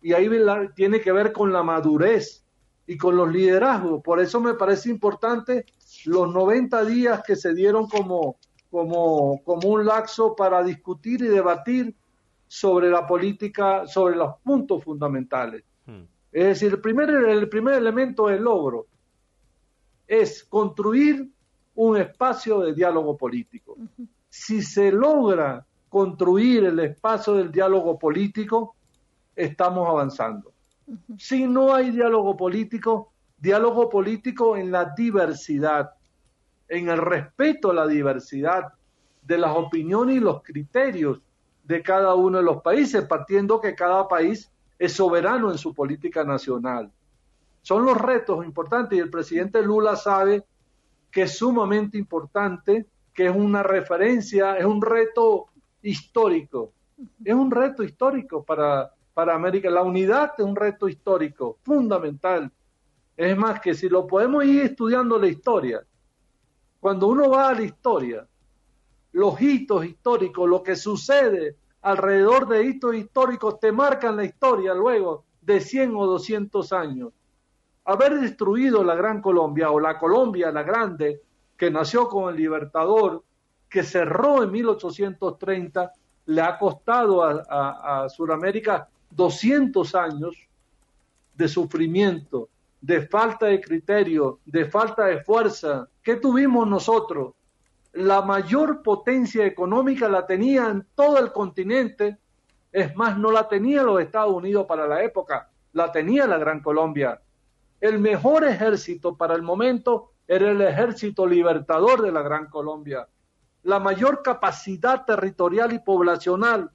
Y 0.00 0.12
ahí 0.12 0.30
tiene 0.74 1.00
que 1.00 1.12
ver 1.12 1.32
con 1.32 1.52
la 1.52 1.62
madurez 1.62 2.42
y 2.86 2.96
con 2.96 3.16
los 3.16 3.30
liderazgos. 3.30 4.02
Por 4.02 4.20
eso 4.20 4.40
me 4.40 4.54
parece 4.54 4.88
importante 4.88 5.66
los 6.06 6.32
90 6.32 6.84
días 6.84 7.22
que 7.26 7.36
se 7.36 7.52
dieron 7.52 7.86
como, 7.86 8.36
como, 8.70 9.42
como 9.44 9.68
un 9.68 9.84
laxo 9.84 10.34
para 10.34 10.62
discutir 10.62 11.22
y 11.22 11.28
debatir 11.28 11.94
sobre 12.46 12.88
la 12.88 13.06
política, 13.06 13.86
sobre 13.86 14.16
los 14.16 14.36
puntos 14.42 14.82
fundamentales. 14.82 15.64
Es 16.32 16.44
decir, 16.44 16.72
el 16.72 16.80
primer, 16.80 17.10
el 17.10 17.48
primer 17.48 17.74
elemento 17.74 18.26
del 18.28 18.42
logro 18.42 18.86
es 20.06 20.44
construir 20.44 21.28
un 21.74 21.96
espacio 21.96 22.60
de 22.60 22.74
diálogo 22.74 23.16
político. 23.16 23.76
Si 24.28 24.62
se 24.62 24.90
logra 24.90 25.64
construir 25.88 26.64
el 26.64 26.80
espacio 26.80 27.34
del 27.34 27.50
diálogo 27.50 27.98
político, 27.98 28.74
estamos 29.34 29.88
avanzando. 29.88 30.52
Si 31.18 31.46
no 31.46 31.74
hay 31.74 31.90
diálogo 31.90 32.36
político, 32.36 33.12
diálogo 33.38 33.88
político 33.88 34.56
en 34.56 34.70
la 34.70 34.92
diversidad, 34.96 35.90
en 36.68 36.88
el 36.88 36.98
respeto 36.98 37.70
a 37.70 37.74
la 37.74 37.86
diversidad 37.86 38.72
de 39.22 39.38
las 39.38 39.56
opiniones 39.56 40.16
y 40.16 40.20
los 40.20 40.42
criterios 40.42 41.22
de 41.64 41.82
cada 41.82 42.14
uno 42.14 42.38
de 42.38 42.44
los 42.44 42.62
países, 42.62 43.04
partiendo 43.04 43.60
que 43.60 43.74
cada 43.74 44.08
país 44.08 44.50
es 44.78 44.92
soberano 44.92 45.50
en 45.50 45.58
su 45.58 45.74
política 45.74 46.24
nacional. 46.24 46.92
Son 47.62 47.84
los 47.84 47.98
retos 47.98 48.44
importantes 48.44 48.96
y 48.96 49.00
el 49.00 49.10
presidente 49.10 49.62
Lula 49.62 49.96
sabe 49.96 50.44
que 51.10 51.22
es 51.22 51.36
sumamente 51.36 51.98
importante, 51.98 52.86
que 53.12 53.26
es 53.26 53.34
una 53.34 53.62
referencia, 53.62 54.56
es 54.56 54.64
un 54.64 54.80
reto 54.80 55.46
histórico. 55.82 56.72
Es 57.24 57.34
un 57.34 57.50
reto 57.50 57.82
histórico 57.82 58.44
para, 58.44 58.92
para 59.14 59.34
América. 59.34 59.70
La 59.70 59.82
unidad 59.82 60.32
es 60.38 60.44
un 60.44 60.56
reto 60.56 60.88
histórico 60.88 61.58
fundamental. 61.62 62.50
Es 63.16 63.36
más 63.36 63.60
que 63.60 63.74
si 63.74 63.88
lo 63.88 64.06
podemos 64.06 64.44
ir 64.44 64.62
estudiando 64.62 65.18
la 65.18 65.26
historia, 65.26 65.84
cuando 66.78 67.08
uno 67.08 67.28
va 67.28 67.48
a 67.48 67.54
la 67.54 67.62
historia, 67.62 68.26
los 69.12 69.40
hitos 69.40 69.84
históricos, 69.84 70.48
lo 70.48 70.62
que 70.62 70.76
sucede 70.76 71.56
alrededor 71.88 72.46
de 72.46 72.64
hitos 72.64 72.94
históricos 72.94 73.58
te 73.58 73.72
marcan 73.72 74.14
la 74.14 74.24
historia 74.24 74.74
luego 74.74 75.24
de 75.40 75.58
100 75.58 75.96
o 75.96 76.04
200 76.04 76.72
años. 76.74 77.14
Haber 77.86 78.20
destruido 78.20 78.84
la 78.84 78.94
Gran 78.94 79.22
Colombia 79.22 79.70
o 79.70 79.80
la 79.80 79.98
Colombia 79.98 80.52
la 80.52 80.62
Grande, 80.62 81.22
que 81.56 81.70
nació 81.70 82.06
con 82.06 82.28
el 82.28 82.36
Libertador, 82.36 83.24
que 83.70 83.82
cerró 83.82 84.42
en 84.42 84.52
1830, 84.52 85.92
le 86.26 86.42
ha 86.42 86.58
costado 86.58 87.24
a, 87.24 88.06
Sudamérica 88.10 88.86
200 89.10 89.94
años 89.94 90.36
de 91.34 91.48
sufrimiento, 91.48 92.50
de 92.82 93.06
falta 93.06 93.46
de 93.46 93.62
criterio, 93.62 94.40
de 94.44 94.66
falta 94.66 95.06
de 95.06 95.22
fuerza. 95.22 95.88
¿Qué 96.02 96.16
tuvimos 96.16 96.68
nosotros? 96.68 97.32
La 97.98 98.22
mayor 98.22 98.80
potencia 98.80 99.44
económica 99.44 100.08
la 100.08 100.24
tenía 100.24 100.68
en 100.68 100.86
todo 100.94 101.18
el 101.18 101.32
continente, 101.32 102.16
es 102.70 102.94
más, 102.94 103.18
no 103.18 103.32
la 103.32 103.48
tenía 103.48 103.82
los 103.82 104.00
Estados 104.00 104.32
Unidos 104.32 104.66
para 104.68 104.86
la 104.86 105.02
época, 105.02 105.50
la 105.72 105.90
tenía 105.90 106.24
la 106.28 106.38
Gran 106.38 106.60
Colombia. 106.60 107.20
El 107.80 107.98
mejor 107.98 108.44
ejército 108.44 109.16
para 109.16 109.34
el 109.34 109.42
momento 109.42 110.12
era 110.28 110.48
el 110.52 110.60
ejército 110.60 111.26
libertador 111.26 112.00
de 112.02 112.12
la 112.12 112.22
Gran 112.22 112.46
Colombia. 112.46 113.08
La 113.64 113.80
mayor 113.80 114.22
capacidad 114.22 115.04
territorial 115.04 115.72
y 115.72 115.80
poblacional 115.80 116.70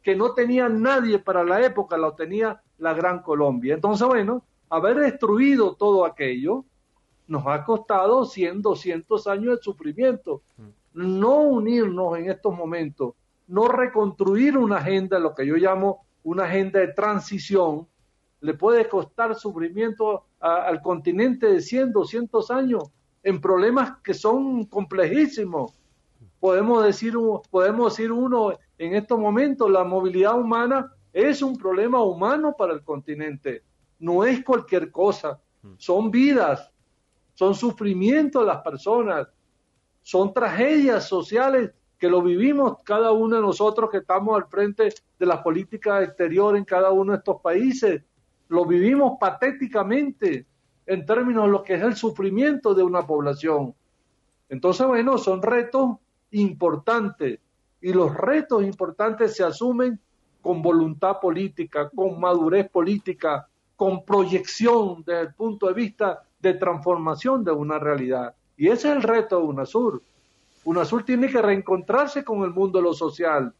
que 0.00 0.14
no 0.14 0.32
tenía 0.32 0.68
nadie 0.68 1.18
para 1.18 1.42
la 1.42 1.60
época 1.60 1.98
la 1.98 2.14
tenía 2.14 2.62
la 2.78 2.94
Gran 2.94 3.22
Colombia. 3.22 3.74
Entonces, 3.74 4.06
bueno, 4.06 4.44
haber 4.70 4.98
destruido 4.98 5.74
todo 5.74 6.04
aquello 6.04 6.64
nos 7.28 7.46
ha 7.46 7.64
costado 7.64 8.24
100, 8.24 8.62
200 8.62 9.26
años 9.26 9.56
de 9.56 9.62
sufrimiento. 9.62 10.42
No 10.92 11.42
unirnos 11.42 12.18
en 12.18 12.30
estos 12.30 12.54
momentos, 12.54 13.14
no 13.46 13.68
reconstruir 13.68 14.58
una 14.58 14.78
agenda, 14.78 15.18
lo 15.18 15.34
que 15.34 15.46
yo 15.46 15.56
llamo 15.56 16.06
una 16.24 16.44
agenda 16.44 16.80
de 16.80 16.88
transición, 16.88 17.86
le 18.40 18.54
puede 18.54 18.88
costar 18.88 19.34
sufrimiento 19.34 20.24
al 20.40 20.82
continente 20.82 21.46
de 21.46 21.60
100, 21.60 21.92
200 21.92 22.50
años 22.50 22.84
en 23.22 23.40
problemas 23.40 23.98
que 24.02 24.14
son 24.14 24.64
complejísimos. 24.64 25.78
Podemos 26.40 26.84
decir, 26.84 27.14
podemos 27.50 27.92
decir 27.92 28.12
uno 28.12 28.58
en 28.78 28.94
estos 28.94 29.18
momentos, 29.18 29.70
la 29.70 29.84
movilidad 29.84 30.38
humana 30.38 30.92
es 31.12 31.42
un 31.42 31.56
problema 31.56 32.02
humano 32.02 32.54
para 32.56 32.72
el 32.72 32.82
continente 32.82 33.62
no 33.98 34.24
es 34.24 34.44
cualquier 34.44 34.90
cosa, 34.90 35.40
son 35.76 36.10
vidas, 36.10 36.70
son 37.38 37.54
sufrimientos 37.54 38.44
las 38.44 38.62
personas, 38.62 39.28
son 40.02 40.34
tragedias 40.34 41.06
sociales 41.06 41.70
que 41.96 42.08
lo 42.08 42.20
vivimos 42.20 42.78
cada 42.82 43.12
uno 43.12 43.36
de 43.36 43.42
nosotros 43.42 43.90
que 43.90 43.98
estamos 43.98 44.36
al 44.36 44.48
frente 44.48 44.92
de 45.16 45.24
las 45.24 45.40
políticas 45.42 46.02
exteriores 46.02 46.58
en 46.58 46.64
cada 46.64 46.90
uno 46.90 47.12
de 47.12 47.18
estos 47.18 47.40
países. 47.40 48.02
Lo 48.48 48.64
vivimos 48.64 49.18
patéticamente 49.20 50.46
en 50.84 51.06
términos 51.06 51.44
de 51.44 51.52
lo 51.52 51.62
que 51.62 51.74
es 51.74 51.82
el 51.84 51.94
sufrimiento 51.94 52.74
de 52.74 52.82
una 52.82 53.06
población. 53.06 53.72
Entonces, 54.48 54.84
bueno, 54.84 55.16
son 55.16 55.40
retos 55.40 55.96
importantes 56.32 57.38
y 57.80 57.92
los 57.92 58.12
retos 58.16 58.64
importantes 58.64 59.36
se 59.36 59.44
asumen 59.44 60.00
con 60.42 60.60
voluntad 60.60 61.20
política, 61.20 61.88
con 61.88 62.18
madurez 62.18 62.68
política, 62.68 63.46
con 63.76 64.04
proyección 64.04 65.04
desde 65.06 65.20
el 65.20 65.34
punto 65.34 65.68
de 65.68 65.74
vista 65.74 66.24
de 66.40 66.54
transformación 66.54 67.44
de 67.44 67.52
una 67.52 67.78
realidad. 67.78 68.34
Y 68.56 68.68
ese 68.68 68.88
es 68.90 68.96
el 68.96 69.02
reto 69.02 69.38
de 69.38 69.44
UNASUR. 69.44 70.02
UNASUR 70.64 71.04
tiene 71.04 71.28
que 71.28 71.40
reencontrarse 71.40 72.24
con 72.24 72.42
el 72.42 72.50
mundo 72.50 72.78
de 72.78 72.84
lo 72.84 72.92
social, 72.92 73.52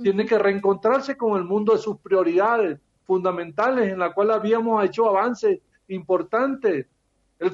tiene 0.00 0.26
que 0.26 0.38
reencontrarse 0.38 1.16
con 1.16 1.36
el 1.36 1.44
mundo 1.44 1.72
de 1.72 1.78
sus 1.78 1.98
prioridades 1.98 2.78
fundamentales 3.04 3.92
en 3.92 3.98
la 3.98 4.12
cual 4.12 4.30
habíamos 4.30 4.84
hecho 4.84 5.08
avances 5.08 5.60
importantes. 5.88 6.86
El, 7.38 7.52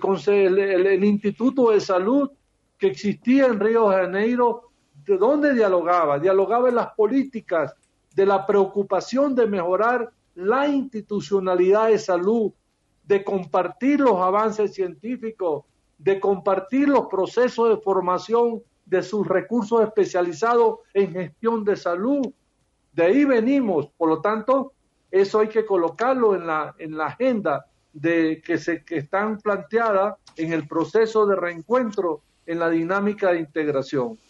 el, 0.58 0.86
el, 0.86 1.04
Instituto 1.04 1.70
de 1.70 1.80
Salud 1.80 2.30
que 2.78 2.88
existía 2.88 3.46
en 3.46 3.58
Río 3.58 3.90
de 3.90 3.96
Janeiro, 3.96 4.70
¿de 5.04 5.16
dónde 5.16 5.54
dialogaba? 5.54 6.18
Dialogaba 6.18 6.68
en 6.68 6.76
las 6.76 6.88
políticas 6.94 7.74
de 8.14 8.26
la 8.26 8.46
preocupación 8.46 9.34
de 9.34 9.46
mejorar 9.46 10.10
la 10.34 10.68
institucionalidad 10.68 11.88
de 11.88 11.98
salud, 11.98 12.52
de 13.10 13.24
compartir 13.24 13.98
los 13.98 14.20
avances 14.20 14.72
científicos, 14.72 15.64
de 15.98 16.20
compartir 16.20 16.88
los 16.88 17.08
procesos 17.08 17.68
de 17.68 17.82
formación 17.82 18.62
de 18.86 19.02
sus 19.02 19.26
recursos 19.26 19.82
especializados 19.82 20.78
en 20.94 21.12
gestión 21.12 21.64
de 21.64 21.74
salud. 21.74 22.24
De 22.92 23.06
ahí 23.06 23.24
venimos, 23.24 23.88
por 23.96 24.10
lo 24.10 24.20
tanto, 24.20 24.74
eso 25.10 25.40
hay 25.40 25.48
que 25.48 25.66
colocarlo 25.66 26.36
en 26.36 26.46
la, 26.46 26.76
en 26.78 26.96
la 26.96 27.06
agenda 27.06 27.66
de 27.92 28.40
que 28.46 28.58
se 28.58 28.84
que 28.84 28.98
están 28.98 29.38
planteadas 29.38 30.14
en 30.36 30.52
el 30.52 30.68
proceso 30.68 31.26
de 31.26 31.34
reencuentro 31.34 32.20
en 32.46 32.60
la 32.60 32.70
dinámica 32.70 33.32
de 33.32 33.40
integración. 33.40 34.20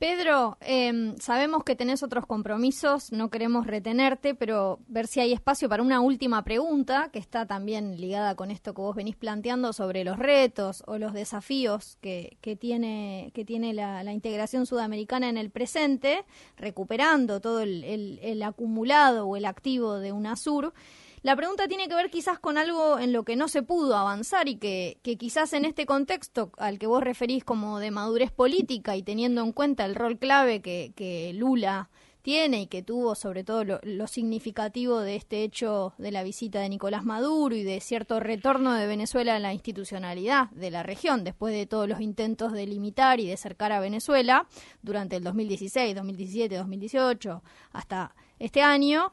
Pedro, 0.00 0.56
em, 0.62 1.14
sabemos 1.18 1.62
que 1.62 1.76
tenés 1.76 2.02
otros 2.02 2.24
compromisos, 2.24 3.12
no 3.12 3.28
queremos 3.28 3.66
retenerte, 3.66 4.34
pero 4.34 4.78
ver 4.88 5.06
si 5.06 5.20
hay 5.20 5.34
espacio 5.34 5.68
para 5.68 5.82
una 5.82 6.00
última 6.00 6.42
pregunta 6.42 7.10
que 7.12 7.18
está 7.18 7.44
también 7.44 8.00
ligada 8.00 8.34
con 8.34 8.50
esto 8.50 8.72
que 8.72 8.80
vos 8.80 8.96
venís 8.96 9.16
planteando 9.16 9.74
sobre 9.74 10.02
los 10.04 10.18
retos 10.18 10.82
o 10.86 10.96
los 10.96 11.12
desafíos 11.12 11.98
que, 12.00 12.38
que 12.40 12.56
tiene, 12.56 13.30
que 13.34 13.44
tiene 13.44 13.74
la, 13.74 14.10
integración 14.10 14.64
sudamericana 14.64 15.28
en 15.28 15.36
el 15.36 15.50
presente, 15.50 16.24
recuperando 16.56 17.42
todo 17.42 17.60
el, 17.60 17.84
el 18.22 18.42
acumulado 18.42 19.26
o 19.26 19.36
el 19.36 19.44
activo 19.44 19.98
de 19.98 20.12
UNASUR. 20.12 20.72
La 21.22 21.36
pregunta 21.36 21.68
tiene 21.68 21.86
que 21.86 21.94
ver 21.94 22.10
quizás 22.10 22.38
con 22.38 22.56
algo 22.56 22.98
en 22.98 23.12
lo 23.12 23.24
que 23.24 23.36
no 23.36 23.46
se 23.48 23.62
pudo 23.62 23.94
avanzar 23.94 24.48
y 24.48 24.56
que, 24.56 24.98
quizás 25.18 25.52
en 25.52 25.66
este 25.66 25.84
contexto 25.84 26.50
al 26.56 26.78
que 26.78 26.86
vos 26.86 27.02
referís 27.02 27.44
como 27.44 27.78
de 27.78 27.90
madurez 27.90 28.30
política 28.30 28.96
y 28.96 29.02
teniendo 29.02 29.42
en 29.42 29.52
cuenta 29.52 29.84
el 29.84 29.96
rol 29.96 30.18
clave 30.18 30.62
que, 30.62 31.32
Lula 31.34 31.90
tiene 32.22 32.62
y 32.62 32.66
que 32.68 32.82
tuvo 32.82 33.14
sobre 33.14 33.44
todo 33.44 33.64
lo, 33.64 34.06
significativo 34.06 35.00
de 35.00 35.16
este 35.16 35.42
hecho 35.42 35.92
de 35.98 36.10
la 36.10 36.22
visita 36.22 36.60
de 36.60 36.70
Nicolás 36.70 37.04
Maduro 37.04 37.54
y 37.54 37.64
de 37.64 37.80
cierto 37.80 38.18
retorno 38.18 38.72
de 38.72 38.86
Venezuela 38.86 39.36
a 39.36 39.38
la 39.40 39.52
institucionalidad 39.52 40.48
de 40.50 40.70
la 40.70 40.82
región 40.82 41.22
después 41.22 41.54
de 41.54 41.66
todos 41.66 41.86
los 41.86 42.00
intentos 42.00 42.52
de 42.52 42.66
limitar 42.66 43.20
y 43.20 43.26
de 43.26 43.36
cercar 43.36 43.72
a 43.72 43.80
Venezuela 43.80 44.46
durante 44.80 45.16
el 45.16 45.24
2016, 45.24 45.94
2017, 45.94 46.56
2018 46.56 47.42
hasta 47.72 48.14
este 48.38 48.62
año. 48.62 49.12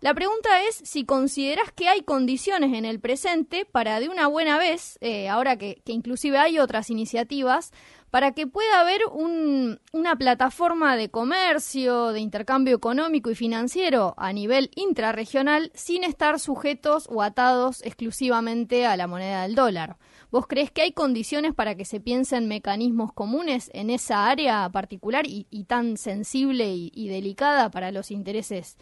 La 0.00 0.14
pregunta 0.14 0.62
es 0.62 0.76
si 0.84 1.04
consideras 1.04 1.72
que 1.72 1.88
hay 1.88 2.02
condiciones 2.02 2.72
en 2.72 2.84
el 2.84 3.00
presente 3.00 3.64
para 3.64 3.98
de 3.98 4.08
una 4.08 4.28
buena 4.28 4.56
vez, 4.56 4.96
eh, 5.00 5.28
ahora 5.28 5.56
que, 5.56 5.82
inclusive 5.86 6.38
hay 6.38 6.60
otras 6.60 6.88
iniciativas, 6.90 7.72
para 8.08 8.30
que 8.30 8.46
pueda 8.46 8.80
haber 8.80 9.00
una 9.12 10.16
plataforma 10.16 10.96
de 10.96 11.10
comercio, 11.10 12.12
de 12.12 12.20
intercambio 12.20 12.76
económico 12.76 13.28
y 13.32 13.34
financiero 13.34 14.14
a 14.16 14.32
nivel 14.32 14.70
intrarregional 14.76 15.72
sin 15.74 16.04
estar 16.04 16.38
sujetos 16.38 17.08
o 17.10 17.20
atados 17.20 17.82
exclusivamente 17.84 18.86
a 18.86 18.96
la 18.96 19.08
moneda 19.08 19.42
del 19.42 19.56
dólar. 19.56 19.96
¿Vos 20.30 20.46
crees 20.46 20.70
que 20.70 20.82
hay 20.82 20.92
condiciones 20.92 21.54
para 21.54 21.74
que 21.74 21.84
se 21.84 21.98
piensen 21.98 22.46
mecanismos 22.46 23.12
comunes 23.12 23.68
en 23.74 23.90
esa 23.90 24.28
área 24.28 24.68
particular 24.70 25.24
y, 25.26 25.44
tan 25.64 25.96
sensible 25.96 26.72
y 26.72 27.08
delicada 27.08 27.68
para 27.70 27.90
los 27.90 28.12
intereses 28.12 28.78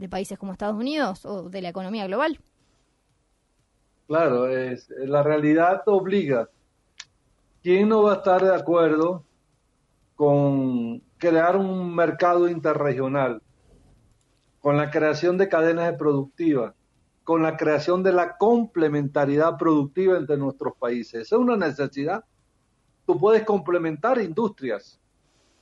de 0.00 0.08
países 0.08 0.38
como 0.38 0.52
Estados 0.52 0.76
Unidos 0.76 1.26
o 1.26 1.50
de 1.50 1.60
la 1.60 1.68
economía 1.68 2.06
global. 2.06 2.40
Claro, 4.08 4.48
es, 4.48 4.88
la 4.88 5.22
realidad 5.22 5.82
obliga. 5.86 6.48
¿Quién 7.62 7.90
no 7.90 8.02
va 8.02 8.14
a 8.14 8.16
estar 8.16 8.42
de 8.42 8.54
acuerdo 8.54 9.24
con 10.16 11.00
crear 11.18 11.56
un 11.56 11.94
mercado 11.94 12.48
interregional, 12.48 13.42
con 14.60 14.78
la 14.78 14.90
creación 14.90 15.36
de 15.36 15.48
cadenas 15.48 15.94
productivas, 15.96 16.74
con 17.22 17.42
la 17.42 17.58
creación 17.58 18.02
de 18.02 18.12
la 18.12 18.38
complementariedad 18.38 19.58
productiva 19.58 20.16
entre 20.16 20.38
nuestros 20.38 20.74
países? 20.76 21.22
Esa 21.22 21.36
es 21.36 21.40
una 21.40 21.56
necesidad. 21.56 22.24
Tú 23.06 23.18
puedes 23.18 23.44
complementar 23.44 24.18
industrias. 24.18 24.98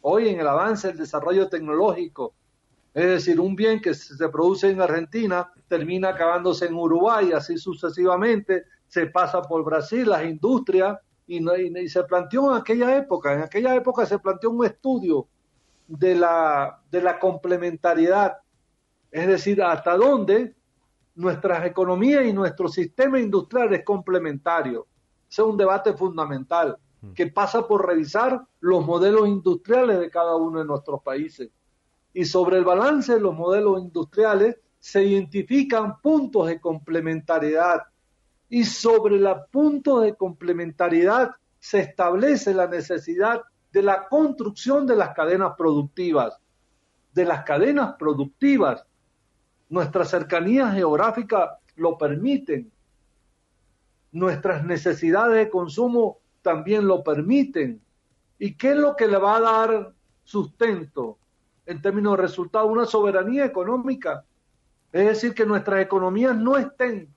Hoy 0.00 0.28
en 0.28 0.38
el 0.38 0.46
avance, 0.46 0.88
el 0.88 0.96
desarrollo 0.96 1.48
tecnológico, 1.48 2.34
es 2.98 3.06
decir, 3.06 3.38
un 3.38 3.54
bien 3.54 3.80
que 3.80 3.94
se 3.94 4.28
produce 4.28 4.70
en 4.70 4.80
Argentina 4.80 5.52
termina 5.68 6.08
acabándose 6.08 6.66
en 6.66 6.74
Uruguay, 6.74 7.30
así 7.32 7.56
sucesivamente, 7.56 8.64
se 8.88 9.06
pasa 9.06 9.40
por 9.40 9.64
Brasil, 9.64 10.08
las 10.08 10.24
industrias, 10.24 10.98
y, 11.28 11.88
se 11.88 12.02
planteó 12.04 12.50
en 12.50 12.60
aquella 12.60 12.96
época, 12.96 13.34
en 13.34 13.42
aquella 13.42 13.76
época 13.76 14.04
se 14.04 14.18
planteó 14.18 14.50
un 14.50 14.64
estudio 14.64 15.28
de 15.86 16.16
la, 16.16 16.80
de 16.90 17.00
la 17.00 17.20
complementariedad, 17.20 18.38
es 19.12 19.28
decir, 19.28 19.62
hasta 19.62 19.96
dónde 19.96 20.56
nuestras 21.14 21.66
economías 21.66 22.24
y 22.26 22.32
nuestro 22.32 22.66
sistema 22.66 23.20
industrial 23.20 23.72
es 23.74 23.84
complementario. 23.84 24.88
Ese 25.30 25.42
es 25.42 25.48
un 25.48 25.56
debate 25.56 25.92
fundamental 25.92 26.76
mm. 27.00 27.12
que 27.12 27.28
pasa 27.28 27.64
por 27.68 27.86
revisar 27.86 28.42
los 28.58 28.84
modelos 28.84 29.28
industriales 29.28 30.00
de 30.00 30.10
cada 30.10 30.34
uno 30.34 30.58
de 30.58 30.64
nuestros 30.64 31.00
países. 31.02 31.50
Y 32.12 32.24
sobre 32.24 32.58
el 32.58 32.64
balance 32.64 33.14
de 33.14 33.20
los 33.20 33.34
modelos 33.34 33.80
industriales 33.80 34.56
se 34.78 35.04
identifican 35.04 36.00
puntos 36.00 36.46
de 36.46 36.60
complementariedad. 36.60 37.82
Y 38.48 38.64
sobre 38.64 39.18
los 39.18 39.38
puntos 39.50 40.02
de 40.02 40.14
complementariedad 40.14 41.32
se 41.58 41.80
establece 41.80 42.54
la 42.54 42.66
necesidad 42.66 43.42
de 43.72 43.82
la 43.82 44.08
construcción 44.08 44.86
de 44.86 44.96
las 44.96 45.14
cadenas 45.14 45.52
productivas. 45.56 46.38
De 47.12 47.24
las 47.24 47.44
cadenas 47.44 47.96
productivas 47.98 48.84
Nuestras 49.68 50.08
cercanías 50.08 50.74
geográficas 50.74 51.50
lo 51.76 51.98
permiten. 51.98 52.72
Nuestras 54.12 54.64
necesidades 54.64 55.36
de 55.36 55.50
consumo 55.50 56.18
también 56.40 56.86
lo 56.86 57.04
permiten. 57.04 57.82
¿Y 58.38 58.54
qué 58.54 58.70
es 58.70 58.76
lo 58.76 58.96
que 58.96 59.06
le 59.06 59.18
va 59.18 59.36
a 59.36 59.40
dar 59.40 59.92
sustento 60.24 61.18
en 61.68 61.82
términos 61.82 62.16
de 62.16 62.22
resultado? 62.22 62.66
Una 62.66 62.86
soberanía 62.86 63.44
económica. 63.44 64.24
Es 64.90 65.06
decir, 65.06 65.34
que 65.34 65.44
nuestras 65.44 65.82
economías 65.82 66.34
no 66.34 66.56
estén 66.56 67.12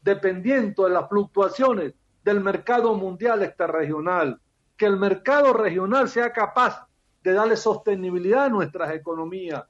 dependiendo 0.00 0.84
de 0.84 0.90
las 0.90 1.08
fluctuaciones 1.08 1.92
del 2.24 2.40
mercado 2.40 2.94
mundial 2.94 3.42
extrarregional, 3.42 4.40
que 4.76 4.86
el 4.86 4.96
mercado 4.96 5.52
regional 5.52 6.08
sea 6.08 6.32
capaz 6.32 6.86
de 7.24 7.32
darle 7.32 7.56
sostenibilidad 7.56 8.44
a 8.44 8.48
nuestras 8.48 8.94
economías. 8.94 9.64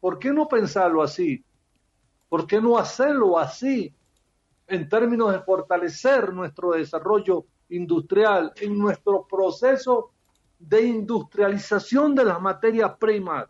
¿Por 0.00 0.18
qué 0.18 0.32
no 0.32 0.48
pensarlo 0.48 1.02
así? 1.02 1.44
¿Por 2.30 2.46
qué 2.46 2.62
no 2.62 2.78
hacerlo 2.78 3.38
así 3.38 3.94
en 4.66 4.88
términos 4.88 5.30
de 5.30 5.40
fortalecer 5.40 6.32
nuestro 6.32 6.72
desarrollo 6.72 7.44
industrial, 7.68 8.50
en 8.56 8.78
nuestro 8.78 9.26
proceso 9.26 10.12
de 10.58 10.82
industrialización 10.82 12.14
de 12.14 12.24
las 12.24 12.40
materias 12.40 12.96
primas, 12.98 13.46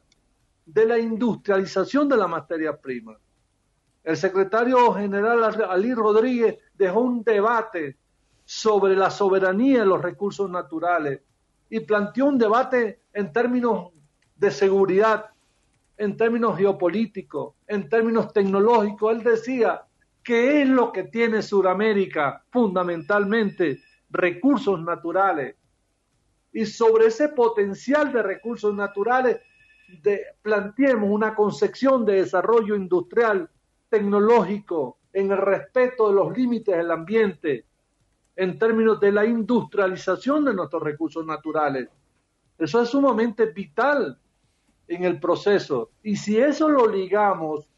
de 0.66 0.86
la 0.86 0.98
industrialización 0.98 2.08
de 2.08 2.16
las 2.16 2.28
materias 2.28 2.78
primas? 2.82 3.18
El 4.02 4.16
secretario 4.16 4.92
general 4.92 5.42
Ali 5.68 5.94
Rodríguez 5.94 6.58
dejó 6.74 7.00
un 7.00 7.24
debate 7.24 7.96
sobre 8.44 8.94
la 8.94 9.10
soberanía 9.10 9.80
de 9.80 9.86
los 9.86 10.02
recursos 10.02 10.50
naturales 10.50 11.20
y 11.70 11.80
planteó 11.80 12.26
un 12.26 12.38
debate 12.38 13.00
en 13.12 13.32
términos 13.32 13.92
de 14.36 14.50
seguridad 14.50 15.30
en 15.96 16.16
términos 16.16 16.56
geopolíticos, 16.56 17.54
en 17.66 17.88
términos 17.88 18.32
tecnológicos. 18.32 19.12
Él 19.12 19.22
decía 19.22 19.82
que 20.22 20.62
es 20.62 20.68
lo 20.68 20.92
que 20.92 21.04
tiene 21.04 21.42
Sudamérica 21.42 22.44
fundamentalmente, 22.50 23.80
recursos 24.10 24.80
naturales. 24.80 25.56
Y 26.52 26.66
sobre 26.66 27.06
ese 27.06 27.28
potencial 27.28 28.12
de 28.12 28.22
recursos 28.22 28.74
naturales, 28.74 29.40
planteemos 30.42 31.10
una 31.10 31.34
concepción 31.34 32.04
de 32.04 32.14
desarrollo 32.14 32.74
industrial, 32.76 33.48
tecnológico, 33.88 34.98
en 35.12 35.30
el 35.30 35.38
respeto 35.38 36.08
de 36.08 36.14
los 36.14 36.36
límites 36.36 36.76
del 36.76 36.90
ambiente, 36.90 37.64
en 38.36 38.58
términos 38.58 38.98
de 39.00 39.12
la 39.12 39.24
industrialización 39.24 40.44
de 40.44 40.54
nuestros 40.54 40.82
recursos 40.82 41.24
naturales. 41.24 41.88
Eso 42.58 42.82
es 42.82 42.88
sumamente 42.88 43.46
vital 43.46 44.18
en 44.88 45.04
el 45.04 45.20
proceso. 45.20 45.90
Y 46.02 46.16
si 46.16 46.38
eso 46.38 46.68
lo 46.68 46.88
ligamos 46.88 47.68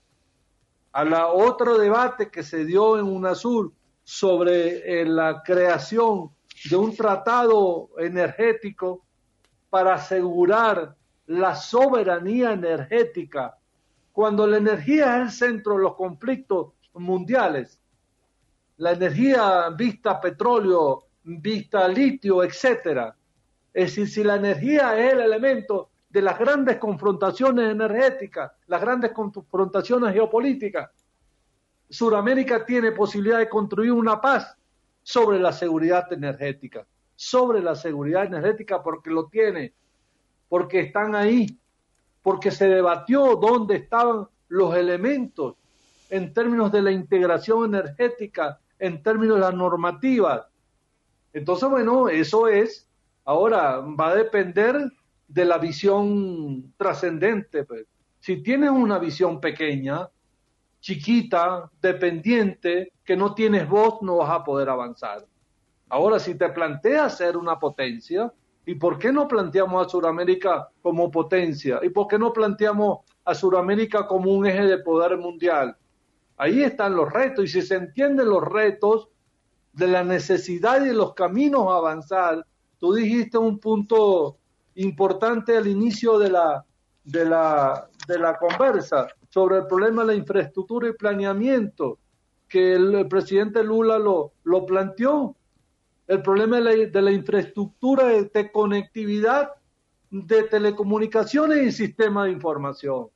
a 0.92 1.04
la 1.04 1.28
otro 1.28 1.76
debate 1.76 2.30
que 2.30 2.42
se 2.42 2.64
dio 2.64 2.98
en 2.98 3.04
UNASUR 3.04 3.72
sobre 4.02 5.00
eh, 5.00 5.04
la 5.04 5.42
creación 5.42 6.30
de 6.70 6.76
un 6.76 6.96
tratado 6.96 7.90
energético 7.98 9.04
para 9.68 9.94
asegurar 9.94 10.96
la 11.26 11.54
soberanía 11.54 12.52
energética, 12.52 13.58
cuando 14.12 14.46
la 14.46 14.58
energía 14.58 15.16
es 15.16 15.22
el 15.22 15.30
centro 15.30 15.74
de 15.74 15.82
los 15.82 15.94
conflictos 15.94 16.72
mundiales, 16.94 17.80
la 18.78 18.92
energía 18.92 19.68
vista 19.70 20.20
petróleo, 20.20 21.04
vista 21.24 21.86
litio, 21.88 22.42
etcétera. 22.42 23.16
Es 23.72 23.90
decir, 23.90 24.08
si 24.08 24.24
la 24.24 24.36
energía 24.36 24.98
es 24.98 25.12
el 25.12 25.20
elemento 25.20 25.90
de 26.08 26.22
las 26.22 26.38
grandes 26.38 26.78
confrontaciones 26.78 27.70
energéticas, 27.70 28.52
las 28.66 28.80
grandes 28.80 29.12
confrontaciones 29.12 30.14
geopolíticas. 30.14 30.90
Suramérica 31.88 32.64
tiene 32.64 32.92
posibilidad 32.92 33.38
de 33.38 33.48
construir 33.48 33.92
una 33.92 34.20
paz 34.20 34.56
sobre 35.02 35.38
la 35.38 35.52
seguridad 35.52 36.10
energética, 36.12 36.86
sobre 37.14 37.60
la 37.60 37.74
seguridad 37.74 38.24
energética 38.24 38.82
porque 38.82 39.10
lo 39.10 39.28
tiene, 39.28 39.74
porque 40.48 40.80
están 40.80 41.14
ahí, 41.14 41.58
porque 42.22 42.50
se 42.50 42.68
debatió 42.68 43.36
dónde 43.36 43.76
estaban 43.76 44.28
los 44.48 44.74
elementos 44.76 45.54
en 46.10 46.32
términos 46.32 46.70
de 46.72 46.82
la 46.82 46.92
integración 46.92 47.64
energética, 47.64 48.60
en 48.78 49.02
términos 49.02 49.36
de 49.36 49.40
las 49.40 49.54
normativas. 49.54 50.46
Entonces, 51.32 51.68
bueno, 51.68 52.08
eso 52.08 52.48
es, 52.48 52.88
ahora 53.24 53.80
va 53.80 54.08
a 54.08 54.14
depender 54.14 54.92
de 55.28 55.44
la 55.44 55.58
visión 55.58 56.72
trascendente. 56.76 57.64
Pues. 57.64 57.86
Si 58.20 58.42
tienes 58.42 58.70
una 58.70 58.98
visión 58.98 59.40
pequeña, 59.40 60.08
chiquita, 60.80 61.70
dependiente, 61.80 62.92
que 63.04 63.16
no 63.16 63.34
tienes 63.34 63.68
voz, 63.68 64.02
no 64.02 64.18
vas 64.18 64.30
a 64.30 64.44
poder 64.44 64.68
avanzar. 64.68 65.26
Ahora, 65.88 66.18
si 66.18 66.34
te 66.34 66.48
planteas 66.48 67.16
ser 67.16 67.36
una 67.36 67.58
potencia, 67.58 68.32
¿y 68.66 68.74
por 68.74 68.98
qué 68.98 69.12
no 69.12 69.28
planteamos 69.28 69.86
a 69.86 69.88
Sudamérica 69.88 70.68
como 70.82 71.10
potencia? 71.10 71.78
¿Y 71.82 71.90
por 71.90 72.08
qué 72.08 72.18
no 72.18 72.32
planteamos 72.32 72.98
a 73.24 73.34
Sudamérica 73.34 74.06
como 74.08 74.32
un 74.32 74.46
eje 74.46 74.66
de 74.66 74.78
poder 74.78 75.16
mundial? 75.16 75.76
Ahí 76.36 76.62
están 76.62 76.96
los 76.96 77.10
retos, 77.10 77.44
y 77.44 77.48
si 77.48 77.62
se 77.62 77.76
entienden 77.76 78.28
los 78.28 78.42
retos 78.42 79.08
de 79.72 79.86
la 79.86 80.02
necesidad 80.02 80.82
y 80.82 80.88
de 80.88 80.94
los 80.94 81.14
caminos 81.14 81.68
a 81.68 81.76
avanzar, 81.76 82.44
tú 82.78 82.92
dijiste 82.92 83.38
un 83.38 83.58
punto 83.58 84.36
importante 84.74 85.56
al 85.56 85.68
inicio 85.68 86.18
de 86.18 86.30
la, 86.30 86.64
de 87.04 87.24
la, 87.24 87.88
de 88.08 88.18
la 88.18 88.36
conversa 88.36 89.06
sobre 89.28 89.58
el 89.58 89.66
problema 89.66 90.02
de 90.02 90.08
la 90.08 90.14
infraestructura 90.14 90.88
y 90.88 90.92
planeamiento, 90.92 91.98
que 92.48 92.74
el, 92.74 93.06
presidente 93.08 93.62
Lula 93.62 93.98
lo, 93.98 94.32
lo 94.44 94.66
planteó, 94.66 95.36
el 96.06 96.22
problema 96.22 96.60
de 96.60 96.90
la, 96.90 97.10
de 97.10 97.12
infraestructura 97.12 98.06
de, 98.06 98.52
conectividad 98.52 99.50
de 100.10 100.44
telecomunicaciones 100.44 101.66
y 101.66 101.72
sistemas 101.72 102.26
de 102.26 102.32
información. 102.32 103.08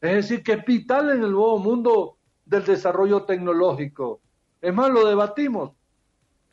Es 0.00 0.16
decir, 0.16 0.42
que 0.42 0.54
es 0.54 0.64
vital 0.64 1.10
en 1.10 1.22
el 1.22 1.32
nuevo 1.32 1.58
mundo 1.58 2.16
del 2.44 2.64
desarrollo 2.64 3.24
tecnológico. 3.24 4.20
Es 4.60 4.74
más, 4.74 4.90
lo 4.90 5.06
debatimos. 5.06 5.72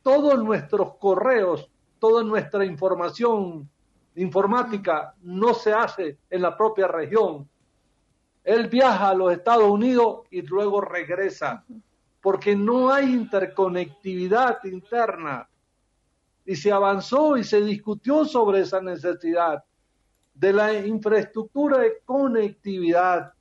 Todos 0.04 0.42
nuestros 0.44 0.96
correos, 0.98 1.70
toda 2.00 2.24
nuestra 2.24 2.64
información 2.64 3.70
informática 4.16 5.16
no 5.22 5.54
se 5.54 5.74
hace 5.74 6.18
en 6.30 6.42
la 6.42 6.56
propia 6.56 6.88
región. 6.88 7.48
Él 8.44 8.68
viaja 8.68 9.10
a 9.10 9.16
los 9.16 9.32
Estados 9.34 9.70
Unidos 9.70 10.22
y 10.32 10.42
luego 10.42 10.82
regresa, 10.82 11.64
porque 12.22 12.56
no 12.56 12.92
hay 12.92 13.14
interconectividad 13.14 14.64
interna. 14.64 15.48
Y 16.46 16.56
se 16.56 16.72
avanzó 16.72 17.38
y 17.38 17.44
se 17.44 17.62
discutió 17.62 18.26
sobre 18.26 18.62
esa 18.62 18.82
necesidad 18.82 19.64
de 20.34 20.54
la 20.54 20.74
infraestructura 20.74 21.80
de 21.80 22.00
conectividad. 22.04 23.34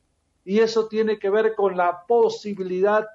Y 0.45 0.59
eso 0.59 0.87
tiene 0.87 1.19
que 1.19 1.31
ver 1.31 1.55
con 1.55 1.77
la 1.77 2.05
posibilidad 2.07 3.07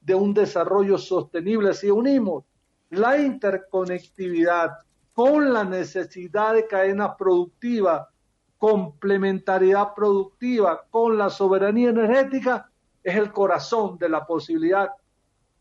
de 0.00 0.14
un 0.14 0.32
desarrollo 0.32 0.98
sostenible. 0.98 1.74
Si 1.74 1.90
unimos 1.90 2.44
la 2.90 3.18
interconectividad 3.18 4.70
con 5.12 5.52
la 5.52 5.64
necesidad 5.64 6.54
de 6.54 6.66
cadena 6.66 7.16
productiva, 7.16 8.08
complementariedad 8.58 9.94
productiva 9.94 10.84
con 10.90 11.18
la 11.18 11.28
soberanía 11.28 11.90
energética, 11.90 12.70
es 13.02 13.16
el 13.16 13.32
corazón 13.32 13.98
de 13.98 14.08
la 14.08 14.26
posibilidad 14.26 14.90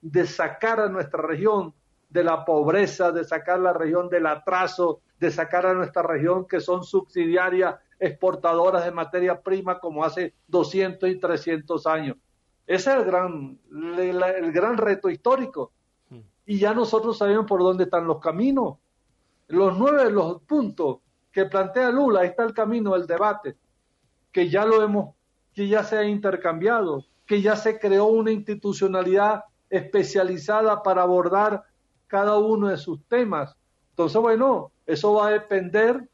de 0.01 0.27
sacar 0.27 0.79
a 0.79 0.89
nuestra 0.89 1.21
región 1.21 1.73
de 2.15 2.23
la 2.23 2.45
pobreza, 2.45 3.11
de 3.11 3.23
sacar 3.23 3.59
la 3.59 3.73
región 3.73 4.09
del 4.09 4.25
atraso, 4.25 5.01
de 5.19 5.29
sacar 5.29 5.65
a 5.65 5.73
nuestra 5.73 6.01
región 6.01 6.47
que 6.47 6.61
son 6.61 6.83
subsidiarias 6.83 7.75
exportadoras 7.99 8.85
de 8.85 8.91
materia 8.91 9.41
prima 9.41 9.79
como 9.79 10.03
hace 10.03 10.33
200 10.47 11.09
y 11.09 11.19
300 11.19 11.85
años. 11.85 12.17
Ese 12.65 12.91
es 12.91 12.97
el 12.97 13.05
gran, 13.05 13.59
el 13.97 14.51
gran 14.51 14.77
reto 14.77 15.09
histórico. 15.09 15.73
Mm. 16.09 16.19
Y 16.45 16.57
ya 16.57 16.73
nosotros 16.73 17.17
sabemos 17.17 17.45
por 17.45 17.61
dónde 17.61 17.83
están 17.83 18.07
los 18.07 18.19
caminos 18.19 18.77
los 19.47 19.77
nueve 19.77 20.09
los 20.09 20.41
puntos 20.41 20.99
que 21.31 21.45
plantea 21.45 21.91
Lula, 21.91 22.21
ahí 22.21 22.29
está 22.29 22.43
el 22.43 22.53
camino 22.53 22.93
del 22.93 23.05
debate, 23.05 23.55
que 24.31 24.49
ya 24.49 24.65
lo 24.65 24.81
hemos, 24.81 25.15
que 25.53 25.67
ya 25.67 25.83
se 25.83 25.97
ha 25.97 26.03
intercambiado. 26.03 27.03
que 27.27 27.41
ya 27.41 27.55
se 27.55 27.79
creó 27.79 28.05
una 28.05 28.31
institucionalidad 28.31 29.45
especializada 29.71 30.83
para 30.83 31.01
abordar 31.01 31.63
cada 32.07 32.37
uno 32.37 32.69
de 32.69 32.77
sus 32.77 33.03
temas. 33.05 33.55
Entonces, 33.91 34.21
bueno, 34.21 34.71
eso 34.85 35.13
va 35.13 35.27
a 35.27 35.31
depender 35.31 36.07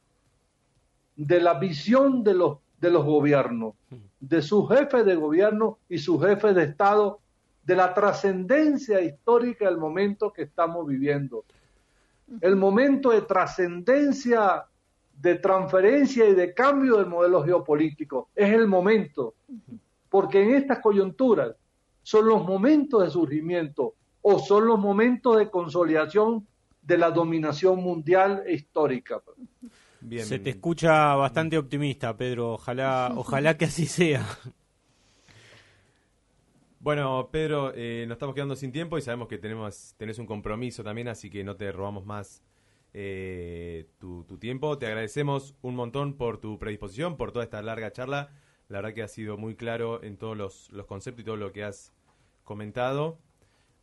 de 1.16 1.40
la 1.40 1.56
visión 1.56 2.24
de 2.24 2.34
los, 2.34 2.58
de 2.80 2.90
los 2.90 3.06
gobiernos, 3.06 3.76
de 4.20 4.42
sus 4.42 4.70
jefes 4.70 5.06
de 5.06 5.16
gobierno 5.16 5.80
y 5.90 5.98
sus 5.98 6.24
jefes 6.24 6.56
de 6.56 6.64
Estado, 6.64 7.20
de 7.64 7.76
la 7.76 7.94
trascendencia 7.94 9.02
histórica 9.02 9.66
del 9.66 9.78
momento 9.78 10.32
que 10.34 10.44
estamos 10.44 10.88
viviendo. 10.88 11.46
El 12.40 12.56
momento 12.56 13.12
de 13.12 13.22
trascendencia, 13.22 14.66
de 15.14 15.36
transferencia 15.36 16.28
y 16.28 16.34
de 16.34 16.54
cambio 16.54 16.98
del 16.98 17.08
modelo 17.08 17.44
geopolítico 17.44 18.30
es 18.36 18.52
el 18.54 18.68
momento, 18.68 19.36
porque 20.10 20.42
en 20.42 20.56
estas 20.56 20.80
coyunturas 20.80 21.56
son 22.04 22.28
los 22.28 22.44
momentos 22.44 23.04
de 23.04 23.10
surgimiento 23.12 23.94
o 24.22 24.40
son 24.40 24.68
los 24.68 24.80
momentos 24.80 25.38
de 25.38 25.50
consolidación 25.50 26.48
de 26.82 26.98
la 26.98 27.12
dominación 27.12 27.82
mundial 27.82 28.44
e 28.46 28.54
histórica. 28.54 29.22
Se 30.20 30.40
te 30.40 30.50
escucha 30.52 31.16
bastante 31.16 31.58
optimista, 31.58 32.16
Pedro. 32.18 32.54
Ojalá, 32.54 33.14
ojalá 33.16 33.58
que 33.58 33.66
así 33.66 33.86
sea. 33.86 34.26
Bueno, 36.80 37.30
Pedro, 37.32 37.72
eh, 37.76 38.06
nos 38.08 38.16
estamos 38.16 38.34
quedando 38.34 38.56
sin 38.56 38.72
tiempo 38.72 38.98
y 38.98 39.02
sabemos 39.04 39.28
que 39.28 39.38
tenemos 39.38 39.94
tenés 39.98 40.18
un 40.18 40.26
compromiso 40.26 40.84
también, 40.84 41.08
así 41.10 41.30
que 41.30 41.44
no 41.44 41.56
te 41.56 41.72
robamos 41.72 42.08
más 42.08 42.44
eh, 42.94 43.88
tu, 44.00 44.24
tu, 44.24 44.40
tiempo. 44.40 44.80
Te 44.80 44.88
agradecemos 44.88 45.56
un 45.62 45.76
montón 45.76 46.18
por 46.18 46.40
tu 46.40 46.58
predisposición, 46.58 47.18
por 47.18 47.32
toda 47.32 47.46
esta 47.46 47.62
larga 47.62 47.92
charla. 47.92 48.32
La 48.68 48.80
verdad 48.80 48.96
que 48.96 49.04
ha 49.04 49.08
sido 49.08 49.38
muy 49.38 49.56
claro 49.56 50.04
en 50.04 50.18
todos 50.18 50.36
los, 50.36 50.72
los 50.72 50.88
conceptos 50.88 51.22
y 51.22 51.26
todo 51.26 51.38
lo 51.38 51.52
que 51.52 51.64
has 51.64 51.94
comentado. 52.44 53.20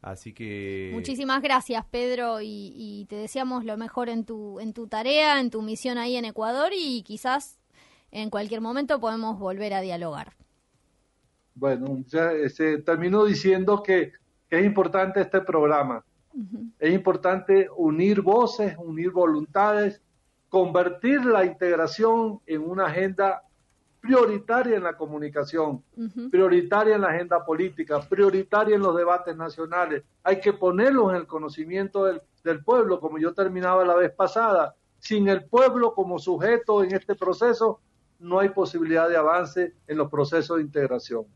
Así 0.00 0.32
que... 0.32 0.90
Muchísimas 0.92 1.42
gracias, 1.42 1.84
Pedro, 1.90 2.38
y, 2.40 3.06
te 3.08 3.16
deseamos 3.16 3.64
lo 3.64 3.76
mejor 3.76 4.08
en 4.08 4.24
tu, 4.24 4.60
en 4.60 4.72
tu 4.72 4.86
tarea, 4.86 5.40
en 5.40 5.50
tu 5.50 5.62
misión 5.62 5.98
ahí 5.98 6.16
en 6.16 6.24
Ecuador 6.24 6.70
y 6.72 7.02
quizás 7.02 7.58
en 8.10 8.30
cualquier 8.30 8.60
momento 8.60 9.00
podemos 9.00 9.38
volver 9.38 9.74
a 9.74 9.80
dialogar. 9.80 10.34
Bueno, 11.54 12.04
ya 12.06 12.30
se 12.48 12.78
terminó 12.78 13.24
diciendo 13.24 13.82
que, 13.82 14.12
es 14.50 14.64
importante 14.64 15.20
este 15.20 15.42
programa. 15.42 16.02
Es 16.78 16.94
importante 16.94 17.68
unir 17.76 18.22
voces, 18.22 18.74
unir 18.78 19.10
voluntades, 19.10 20.00
convertir 20.48 21.22
la 21.26 21.44
integración 21.44 22.40
en 22.46 22.62
una 22.62 22.86
agenda 22.86 23.42
prioritaria 24.08 24.78
en 24.78 24.84
la 24.84 24.96
comunicación, 24.96 25.82
prioritaria 26.30 26.94
en 26.94 27.02
la 27.02 27.08
agenda 27.08 27.44
política, 27.44 28.00
prioritaria 28.00 28.74
en 28.74 28.80
los 28.80 28.96
debates 28.96 29.36
nacionales. 29.36 30.02
Hay 30.24 30.40
que 30.40 30.54
ponerlos 30.54 31.10
en 31.10 31.16
el 31.16 31.26
conocimiento 31.26 32.06
del, 32.06 32.22
pueblo, 32.64 33.00
como 33.00 33.18
yo 33.18 33.34
terminaba 33.34 33.84
la 33.84 33.94
vez 33.94 34.10
pasada. 34.10 34.74
Sin 34.98 35.28
el 35.28 35.44
pueblo 35.44 35.92
como 35.92 36.18
sujeto 36.18 36.82
en 36.82 36.94
este 36.94 37.14
proceso, 37.14 37.80
no 38.18 38.38
hay 38.38 38.48
posibilidad 38.48 39.10
de 39.10 39.18
avance 39.18 39.74
en 39.86 39.98
los 39.98 40.10
procesos 40.10 40.56
de 40.56 40.62
integración. 40.62 41.26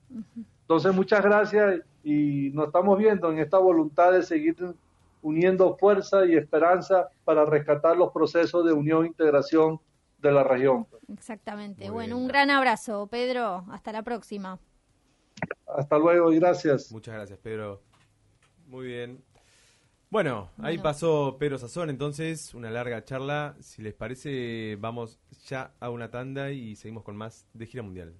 Entonces, 0.62 0.94
muchas 0.94 1.22
gracias 1.22 1.82
y 2.02 2.48
nos 2.54 2.68
estamos 2.68 2.96
viendo 2.96 3.30
en 3.30 3.38
esta 3.38 3.58
voluntad 3.58 4.12
de 4.12 4.22
seguir 4.22 4.56
uniendo 5.20 5.76
fuerza 5.76 6.24
y 6.24 6.36
esperanza 6.36 7.10
para 7.26 7.44
rescatar 7.44 7.98
los 7.98 8.10
procesos 8.12 8.64
de 8.64 8.72
unión 8.72 9.04
e 9.04 9.08
integración 9.08 9.78
de 10.22 10.32
la 10.32 10.44
región. 10.44 10.86
Exactamente. 11.12 11.90
bueno, 11.90 12.16
un 12.16 12.28
gran 12.28 12.50
abrazo, 12.50 13.08
Pedro. 13.08 13.64
Hasta 13.70 13.92
la 13.92 14.02
próxima. 14.02 14.58
Hasta 15.66 15.98
luego 15.98 16.32
y 16.32 16.38
gracias. 16.38 16.90
Muchas 16.92 17.14
gracias, 17.14 17.38
Pedro. 17.38 17.82
Muy 18.66 18.86
bien. 18.86 19.22
Bueno, 20.08 20.50
ahí 20.58 20.78
pasó 20.78 21.36
Pedro 21.38 21.56
Sazón, 21.58 21.88
entonces, 21.88 22.54
una 22.54 22.70
larga 22.70 23.02
charla. 23.02 23.56
Si 23.60 23.82
les 23.82 23.94
parece, 23.94 24.76
vamos 24.78 25.18
ya 25.46 25.72
a 25.80 25.88
una 25.88 26.10
tanda 26.10 26.50
y 26.50 26.76
seguimos 26.76 27.02
con 27.02 27.16
más 27.16 27.46
de 27.54 27.66
Gira 27.66 27.82
Mundial. 27.82 28.14